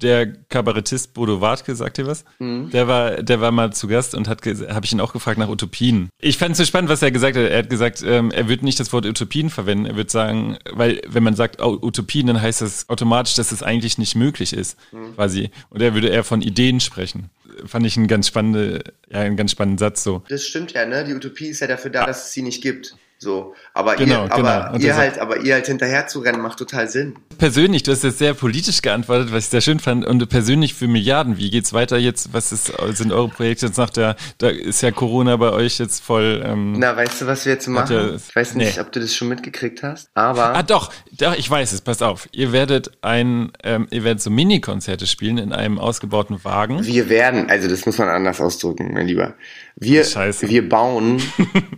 [0.00, 2.24] der Kabarettist Bodo Wartke, sagt ihr was?
[2.38, 2.70] Mhm.
[2.70, 5.50] Der war der war mal zu Gast und hat habe ich ihn auch gefragt nach
[5.50, 6.08] Utopien.
[6.18, 7.44] Ich fand es so spannend, was er gesagt hat.
[7.44, 9.84] Er hat gesagt, ähm, er wird nicht das Wort Utopien verwenden.
[9.84, 13.62] Er wird sagen, weil wenn man sagt oh, Utopien, dann heißt das automatisch, dass es
[13.62, 15.16] eigentlich nicht möglich ist, mhm.
[15.16, 15.50] quasi.
[15.68, 17.28] Und er würde eher von Ideen sprechen
[17.66, 20.22] fand ich einen ganz spannende, ja, einen ganz spannenden Satz so.
[20.28, 21.04] Das stimmt ja, ne?
[21.04, 22.96] Die Utopie ist ja dafür da, dass es sie nicht gibt.
[23.24, 24.84] So, aber genau, ihr, aber genau.
[24.84, 27.14] ihr halt, aber ihr halt hinterher zu rennen macht total Sinn.
[27.38, 30.04] Persönlich, du hast jetzt sehr politisch geantwortet, was ich sehr schön fand.
[30.04, 32.34] Und persönlich für Milliarden, wie geht's weiter jetzt?
[32.34, 36.04] Was ist, sind eure Projekte jetzt nach der, da ist ja Corona bei euch jetzt
[36.04, 36.42] voll.
[36.44, 37.96] Ähm, Na, weißt du, was wir jetzt machen?
[37.96, 38.82] Ja, ich weiß nicht, nee.
[38.82, 40.54] ob du das schon mitgekriegt hast, aber.
[40.54, 42.28] Ah, doch, doch, ich weiß es, pass auf.
[42.32, 46.84] Ihr werdet ein, ähm, ihr werdet so Mini-Konzerte spielen in einem ausgebauten Wagen.
[46.84, 49.32] Wir werden, also das muss man anders ausdrücken, mein Lieber.
[49.76, 50.48] Wir, Scheiße.
[50.48, 51.20] wir bauen,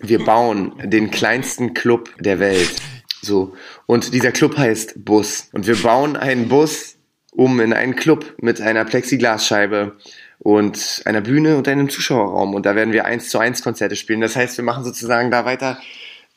[0.02, 2.74] wir bauen den kleinsten Club der Welt.
[3.22, 3.54] So.
[3.86, 5.48] Und dieser Club heißt Bus.
[5.52, 6.96] Und wir bauen einen Bus
[7.32, 9.96] um in einen Club mit einer Plexiglasscheibe
[10.38, 12.54] und einer Bühne und einem Zuschauerraum.
[12.54, 14.20] Und da werden wir eins zu eins Konzerte spielen.
[14.20, 15.78] Das heißt, wir machen sozusagen da weiter,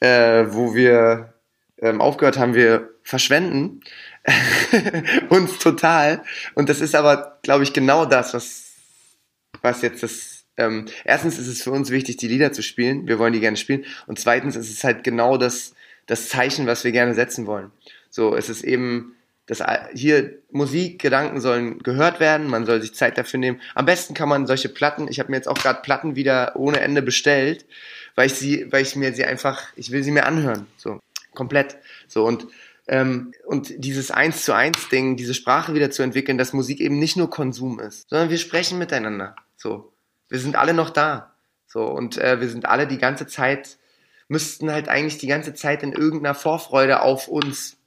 [0.01, 1.33] äh, wo wir
[1.81, 3.81] ähm, aufgehört haben, wir verschwenden
[5.29, 6.23] uns total.
[6.55, 8.73] Und das ist aber, glaube ich, genau das, was,
[9.61, 13.07] was jetzt das ähm, erstens ist es für uns wichtig, die Lieder zu spielen.
[13.07, 13.85] Wir wollen die gerne spielen.
[14.07, 15.73] Und zweitens ist es halt genau das,
[16.05, 17.71] das Zeichen, was wir gerne setzen wollen.
[18.09, 23.39] So, es ist eben, das, hier Musikgedanken sollen gehört werden, man soll sich Zeit dafür
[23.39, 23.61] nehmen.
[23.73, 26.81] Am besten kann man solche Platten, ich habe mir jetzt auch gerade Platten wieder ohne
[26.81, 27.65] Ende bestellt,
[28.15, 30.99] weil ich sie, weil ich mir sie einfach, ich will sie mir anhören, so
[31.33, 32.47] komplett, so und
[32.87, 36.97] ähm, und dieses eins zu eins Ding, diese Sprache wieder zu entwickeln, dass Musik eben
[36.97, 39.91] nicht nur Konsum ist, sondern wir sprechen miteinander, so
[40.29, 41.33] wir sind alle noch da.
[41.67, 43.77] So, und äh, wir sind alle die ganze Zeit,
[44.27, 47.77] müssten halt eigentlich die ganze Zeit in irgendeiner Vorfreude auf uns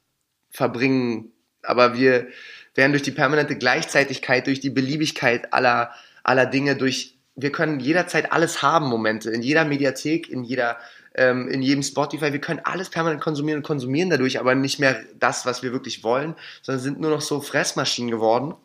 [0.49, 1.31] verbringen.
[1.63, 2.27] Aber wir
[2.75, 5.91] werden durch die permanente Gleichzeitigkeit, durch die Beliebigkeit aller,
[6.23, 10.77] aller Dinge, durch, wir können jederzeit alles haben, Momente, in jeder Mediathek, in jeder,
[11.15, 15.01] ähm, in jedem Spotify, wir können alles permanent konsumieren und konsumieren dadurch, aber nicht mehr
[15.19, 18.55] das, was wir wirklich wollen, sondern sind nur noch so Fressmaschinen geworden.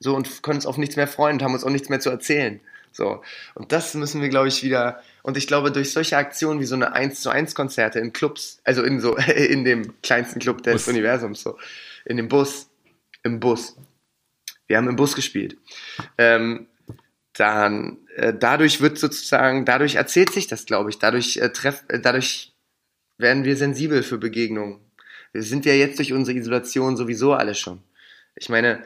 [0.00, 2.10] So und können uns auf nichts mehr freuen und haben uns auch nichts mehr zu
[2.10, 2.60] erzählen.
[2.94, 3.22] So.
[3.54, 6.76] Und das müssen wir, glaube ich, wieder, und ich glaube, durch solche Aktionen wie so
[6.76, 10.84] eine 1 zu 1 Konzerte in Clubs, also in so, in dem kleinsten Club des
[10.84, 10.88] Bus.
[10.88, 11.58] Universums, so,
[12.04, 12.70] in dem Bus,
[13.24, 13.76] im Bus.
[14.68, 15.56] Wir haben im Bus gespielt.
[16.18, 16.68] Ähm,
[17.32, 21.98] dann, äh, dadurch wird sozusagen, dadurch erzählt sich das, glaube ich, dadurch äh, treff, äh,
[21.98, 22.54] dadurch
[23.18, 24.80] werden wir sensibel für Begegnungen.
[25.32, 27.82] Wir sind ja jetzt durch unsere Isolation sowieso alle schon.
[28.36, 28.84] Ich meine,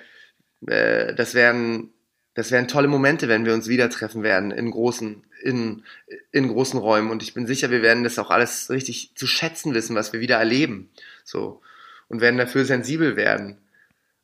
[0.67, 1.93] äh, das werden
[2.39, 5.83] das wären tolle Momente, wenn wir uns wieder treffen werden in großen, in,
[6.31, 7.11] in großen Räumen.
[7.11, 10.21] Und ich bin sicher, wir werden das auch alles richtig zu schätzen wissen, was wir
[10.21, 10.89] wieder erleben.
[11.25, 11.61] So.
[12.07, 13.59] Und werden dafür sensibel werden.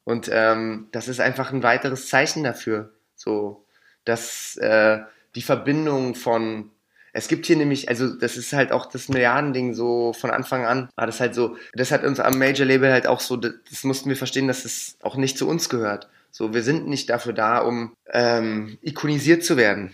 [0.04, 2.92] Und ähm, das ist einfach ein weiteres Zeichen dafür.
[3.16, 3.64] So,
[4.04, 5.00] dass äh,
[5.34, 6.70] die Verbindung von
[7.12, 10.88] es gibt hier nämlich, also das ist halt auch das Milliardending so von Anfang an,
[10.94, 13.82] war das halt so, das hat uns am Major Label halt auch so, das, das
[13.82, 16.08] mussten wir verstehen, dass es auch nicht zu uns gehört.
[16.36, 19.92] So, wir sind nicht dafür da, um ähm, ikonisiert zu werden.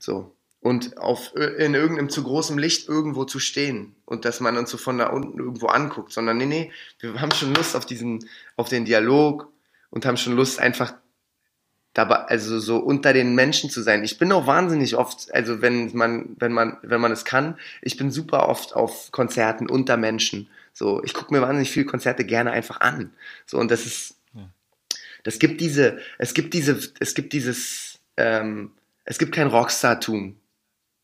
[0.00, 0.34] So.
[0.58, 4.78] Und auf, in irgendeinem zu großem Licht irgendwo zu stehen und dass man uns so
[4.78, 8.68] von da unten irgendwo anguckt, sondern nee, nee, wir haben schon Lust auf diesen, auf
[8.68, 9.52] den Dialog
[9.90, 10.92] und haben schon Lust einfach
[11.92, 14.02] dabei, also so unter den Menschen zu sein.
[14.02, 17.96] Ich bin auch wahnsinnig oft, also wenn man, wenn man, wenn man es kann, ich
[17.96, 20.50] bin super oft auf Konzerten unter Menschen.
[20.72, 23.12] So, ich gucke mir wahnsinnig viele Konzerte gerne einfach an.
[23.46, 24.15] So, und das ist,
[25.26, 28.70] das gibt diese, es gibt diese, es gibt dieses, ähm,
[29.04, 30.36] es gibt kein Rockstar-Tum.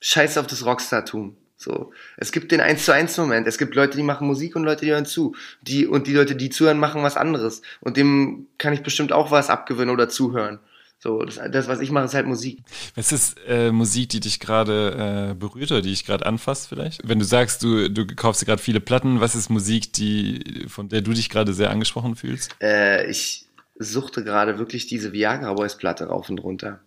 [0.00, 1.36] Scheiß auf das Rockstar-Tum.
[1.56, 3.48] So, es gibt den 1 zu 1 Moment.
[3.48, 5.34] Es gibt Leute, die machen Musik und Leute, die hören zu.
[5.62, 7.62] Die, und die Leute, die zuhören, machen was anderes.
[7.80, 10.60] Und dem kann ich bestimmt auch was abgewinnen oder zuhören.
[11.00, 12.60] So, das, das was ich mache, ist halt Musik.
[12.94, 17.00] Was ist äh, Musik, die dich gerade äh, berührt oder die dich gerade anfasst vielleicht?
[17.02, 20.88] Wenn du sagst, du, du kaufst dir gerade viele Platten, was ist Musik, die, von
[20.88, 22.54] der du dich gerade sehr angesprochen fühlst?
[22.62, 23.46] Äh, ich
[23.83, 26.80] suchte gerade wirklich diese Viagra Boys Platte rauf und runter.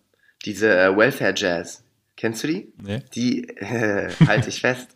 [0.44, 1.82] Diese äh, Welfare Jazz.
[2.16, 2.72] Kennst du die?
[2.82, 3.02] Nee.
[3.14, 4.88] Die äh, halte ich fest.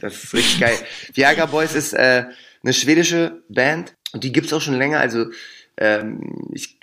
[0.00, 0.76] Das ist richtig geil.
[1.12, 2.24] Viagra Boys ist äh,
[2.62, 4.98] eine schwedische Band und die gibt's auch schon länger.
[4.98, 5.26] Also
[5.76, 6.80] ähm, ich,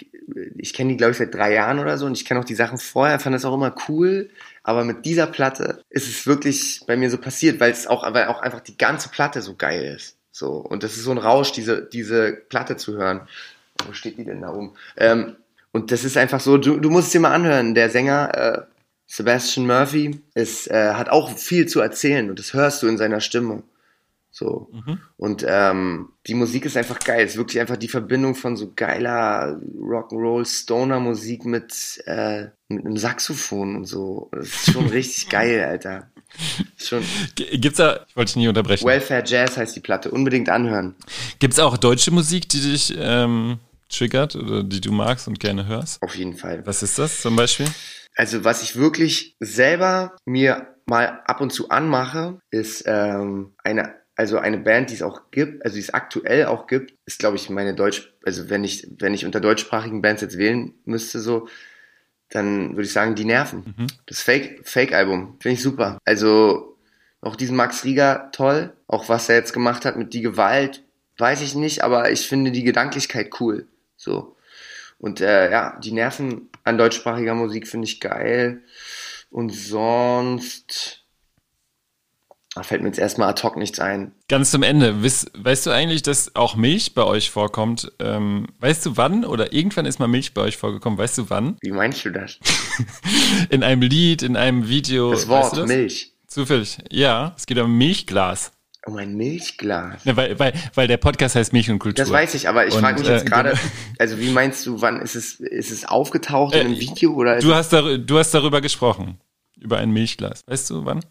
[0.58, 2.56] ich kenne die, glaube ich, seit drei Jahren oder so und ich kenne auch die
[2.56, 4.30] Sachen vorher, fand das auch immer cool.
[4.64, 8.28] Aber mit dieser Platte ist es wirklich bei mir so passiert, weil es auch, weil
[8.28, 10.18] auch einfach die ganze Platte so geil ist.
[10.32, 10.54] So.
[10.54, 13.28] Und das ist so ein Rausch, diese, diese Platte zu hören.
[13.88, 14.74] Wo steht die denn da oben?
[14.98, 15.36] Ähm,
[15.72, 17.76] und das ist einfach so, du, du musst es dir mal anhören.
[17.76, 18.62] Der Sänger, äh,
[19.08, 23.22] Sebastian Murphy, ist, äh, hat auch viel zu erzählen und das hörst du in seiner
[23.22, 23.64] Stimme.
[24.34, 24.70] So.
[24.72, 25.00] Mhm.
[25.18, 27.26] Und ähm, die Musik ist einfach geil.
[27.26, 32.96] Es ist wirklich einfach die Verbindung von so geiler Rock'n'Roll, Stoner-Musik mit, äh, mit einem
[32.96, 34.30] Saxophon und so.
[34.32, 36.08] Das ist schon richtig geil, Alter.
[36.78, 37.04] Schon.
[37.36, 38.88] Gibt's da, ich wollte dich nie unterbrechen.
[38.88, 40.96] Welfare Jazz heißt die Platte, unbedingt anhören.
[41.40, 43.60] Gibt's auch deutsche Musik, die dich ähm,
[43.92, 46.02] triggert oder die du magst und gerne hörst?
[46.02, 46.66] Auf jeden Fall.
[46.66, 47.68] Was ist das zum Beispiel?
[48.16, 54.38] Also was ich wirklich selber mir mal ab und zu anmache, ist ähm, eine also
[54.38, 57.50] eine Band, die es auch gibt, also die es aktuell auch gibt, ist glaube ich
[57.50, 61.48] meine Deutsch, also wenn ich wenn ich unter deutschsprachigen Bands jetzt wählen müsste so,
[62.30, 63.74] dann würde ich sagen die Nerven.
[63.78, 63.88] Mhm.
[64.06, 65.98] Das Fake Fake Album finde ich super.
[66.06, 66.78] Also
[67.22, 70.84] auch diesen Max Rieger toll, auch was er jetzt gemacht hat mit die Gewalt,
[71.18, 73.68] weiß ich nicht, aber ich finde die Gedanklichkeit cool.
[74.02, 74.36] So
[75.02, 78.62] und äh, ja, die Nerven an deutschsprachiger Musik finde ich geil.
[79.32, 81.00] Und sonst
[82.54, 84.12] da fällt mir jetzt erstmal ad hoc nichts ein.
[84.28, 85.04] Ganz zum Ende.
[85.04, 87.94] Weißt, weißt du eigentlich, dass auch Milch bei euch vorkommt?
[88.00, 89.26] Ähm, weißt du wann?
[89.26, 91.00] Oder irgendwann ist mal Milch bei euch vorgekommen.
[91.00, 91.58] Weißt du wann?
[91.62, 92.38] Wie meinst du das?
[93.50, 95.12] in einem Lied, in einem Video.
[95.12, 95.68] Das Wort weißt du das?
[95.68, 96.14] Milch.
[96.28, 96.78] Zufällig.
[96.92, 98.52] Ja, es geht um Milchglas.
[98.88, 100.04] Um ein Milchglas.
[100.06, 102.04] Ja, weil, weil, weil der Podcast heißt Milch und Kultur.
[102.04, 103.62] Das weiß ich, aber ich frage mich jetzt äh, gerade, genau.
[104.00, 107.38] also wie meinst du, wann ist es, ist es aufgetaucht äh, in einem Video oder?
[107.40, 109.20] Du hast, da, du hast darüber gesprochen.
[109.60, 110.42] Über ein Milchglas.
[110.48, 111.06] Weißt du wann?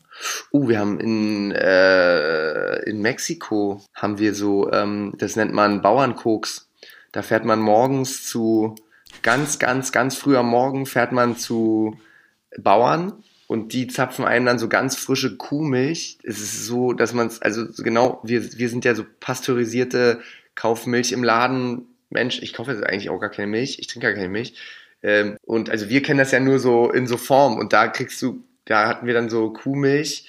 [0.52, 6.68] Uh, wir haben in, äh, in Mexiko haben wir so, ähm, das nennt man Bauernkoks.
[7.12, 8.74] Da fährt man morgens zu,
[9.22, 11.96] ganz, ganz, ganz früh am Morgen fährt man zu
[12.58, 16.18] Bauern und die zapfen einen dann so ganz frische Kuhmilch.
[16.22, 20.20] Es ist so, dass man es, also genau, wir, wir sind ja so pasteurisierte
[20.54, 21.88] Kaufmilch im Laden.
[22.10, 24.54] Mensch, ich kaufe jetzt eigentlich auch gar keine Milch, ich trinke gar keine Milch.
[25.02, 28.22] Ähm, und also wir kennen das ja nur so in so Form und da kriegst
[28.22, 30.28] du, da hatten wir dann so Kuhmilch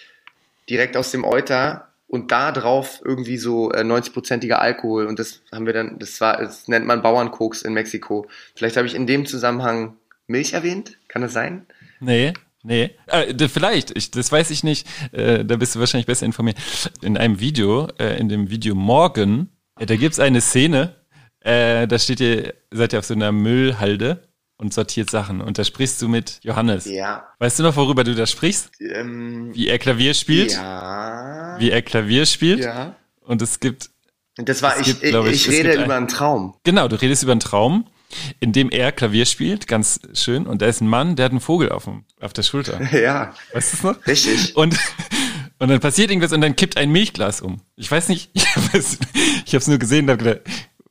[0.68, 5.68] direkt aus dem Euter und da drauf irgendwie so äh, 90-prozentiger Alkohol und das haben
[5.68, 8.26] wir dann, das war, das nennt man Bauernkoks in Mexiko.
[8.56, 9.96] Vielleicht habe ich in dem Zusammenhang
[10.26, 11.68] Milch erwähnt, kann das sein?
[12.00, 12.34] Nee.
[12.64, 14.88] Nee, äh, vielleicht, ich, das weiß ich nicht.
[15.12, 16.58] Äh, da bist du wahrscheinlich besser informiert.
[17.02, 19.50] In einem Video, äh, in dem Video Morgen,
[19.80, 20.96] äh, da gibt's eine Szene,
[21.40, 25.42] äh, da steht ihr, seid ihr auf so einer Müllhalde und sortiert Sachen.
[25.42, 26.86] Und da sprichst du mit Johannes.
[26.86, 27.28] Ja.
[27.40, 28.70] Weißt du noch, worüber du da sprichst?
[28.80, 30.54] Ähm, Wie er Klavier spielt?
[30.54, 31.56] Ja.
[31.60, 32.60] Wie er Klavier spielt?
[32.60, 32.96] Ja.
[33.22, 33.90] Und es gibt.
[34.36, 36.56] Das war, ich, gibt, ich, ich, ich rede über einen Traum.
[36.64, 37.88] Genau, du redest über einen Traum
[38.40, 40.46] in dem er Klavier spielt, ganz schön.
[40.48, 42.80] Und da ist ein Mann, der hat einen Vogel auf, dem, auf der Schulter.
[42.92, 43.34] Ja.
[43.54, 44.08] Weißt du es noch?
[44.08, 44.56] Richtig.
[44.56, 44.78] Und,
[45.60, 47.62] und dann passiert irgendwas und dann kippt ein Milchglas um.
[47.76, 50.42] Ich weiß nicht, ich habe es nur gesehen und habe gedacht,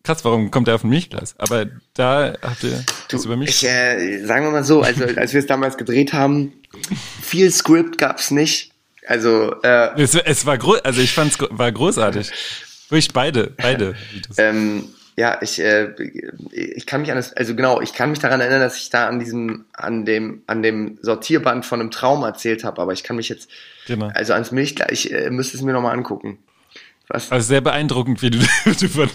[0.02, 1.34] krass, warum kommt er auf ein Milchglas?
[1.38, 3.50] Aber da habt ihr du, was über mich.
[3.50, 6.52] Ich, äh, sagen wir mal so, also als wir es damals gedreht haben,
[7.22, 8.72] viel Script gab's nicht.
[9.06, 12.30] Also äh, es, es war groß, also ich fand es war großartig.
[12.90, 13.94] Durch beide, beide.
[14.36, 14.84] ähm,
[15.16, 15.92] ja, ich, äh,
[16.52, 19.08] ich kann mich an das, also genau, ich kann mich daran erinnern, dass ich da
[19.08, 23.16] an diesem, an dem, an dem Sortierband von einem Traum erzählt habe, aber ich kann
[23.16, 23.50] mich jetzt,
[23.86, 24.11] genau.
[24.14, 26.38] also ans Milchglas, ich äh, müsste es mir nochmal angucken.
[27.12, 27.32] Was?
[27.32, 29.11] Also sehr beeindruckend, wie du, du von,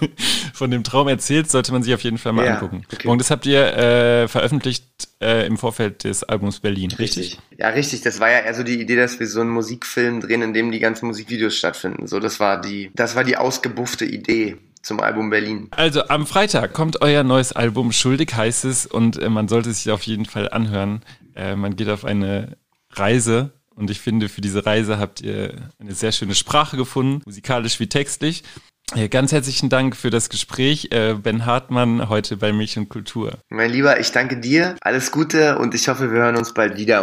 [0.54, 2.84] von, dem Traum erzählst, sollte man sich auf jeden Fall mal ja, angucken.
[2.91, 3.08] Okay.
[3.08, 4.86] Und das habt ihr äh, veröffentlicht
[5.22, 7.18] äh, im Vorfeld des Albums Berlin, richtig?
[7.18, 7.39] richtig?
[7.58, 8.02] Ja, richtig.
[8.02, 10.74] Das war ja eher so die Idee, dass wir so einen Musikfilm drehen, in dem
[10.74, 12.08] die ganzen Musikvideos stattfinden.
[12.08, 15.68] So, das war die, das war die ausgebuffte Idee zum Album Berlin.
[15.72, 19.92] Also am Freitag kommt euer neues Album Schuldig heißt es und äh, man sollte sich
[19.92, 21.02] auf jeden Fall anhören.
[21.36, 22.58] Äh, man geht auf eine
[22.92, 27.80] Reise und ich finde, für diese Reise habt ihr eine sehr schöne Sprache gefunden, musikalisch
[27.80, 28.44] wie textlich.
[28.94, 30.90] Ja, ganz herzlichen Dank für das Gespräch.
[30.92, 33.40] Äh, ben Hartmann heute bei Milch und Kultur.
[33.50, 34.76] Mein Lieber, ich danke dir.
[34.82, 36.94] Alles Gute und ich hoffe, wir hören uns bald wieder.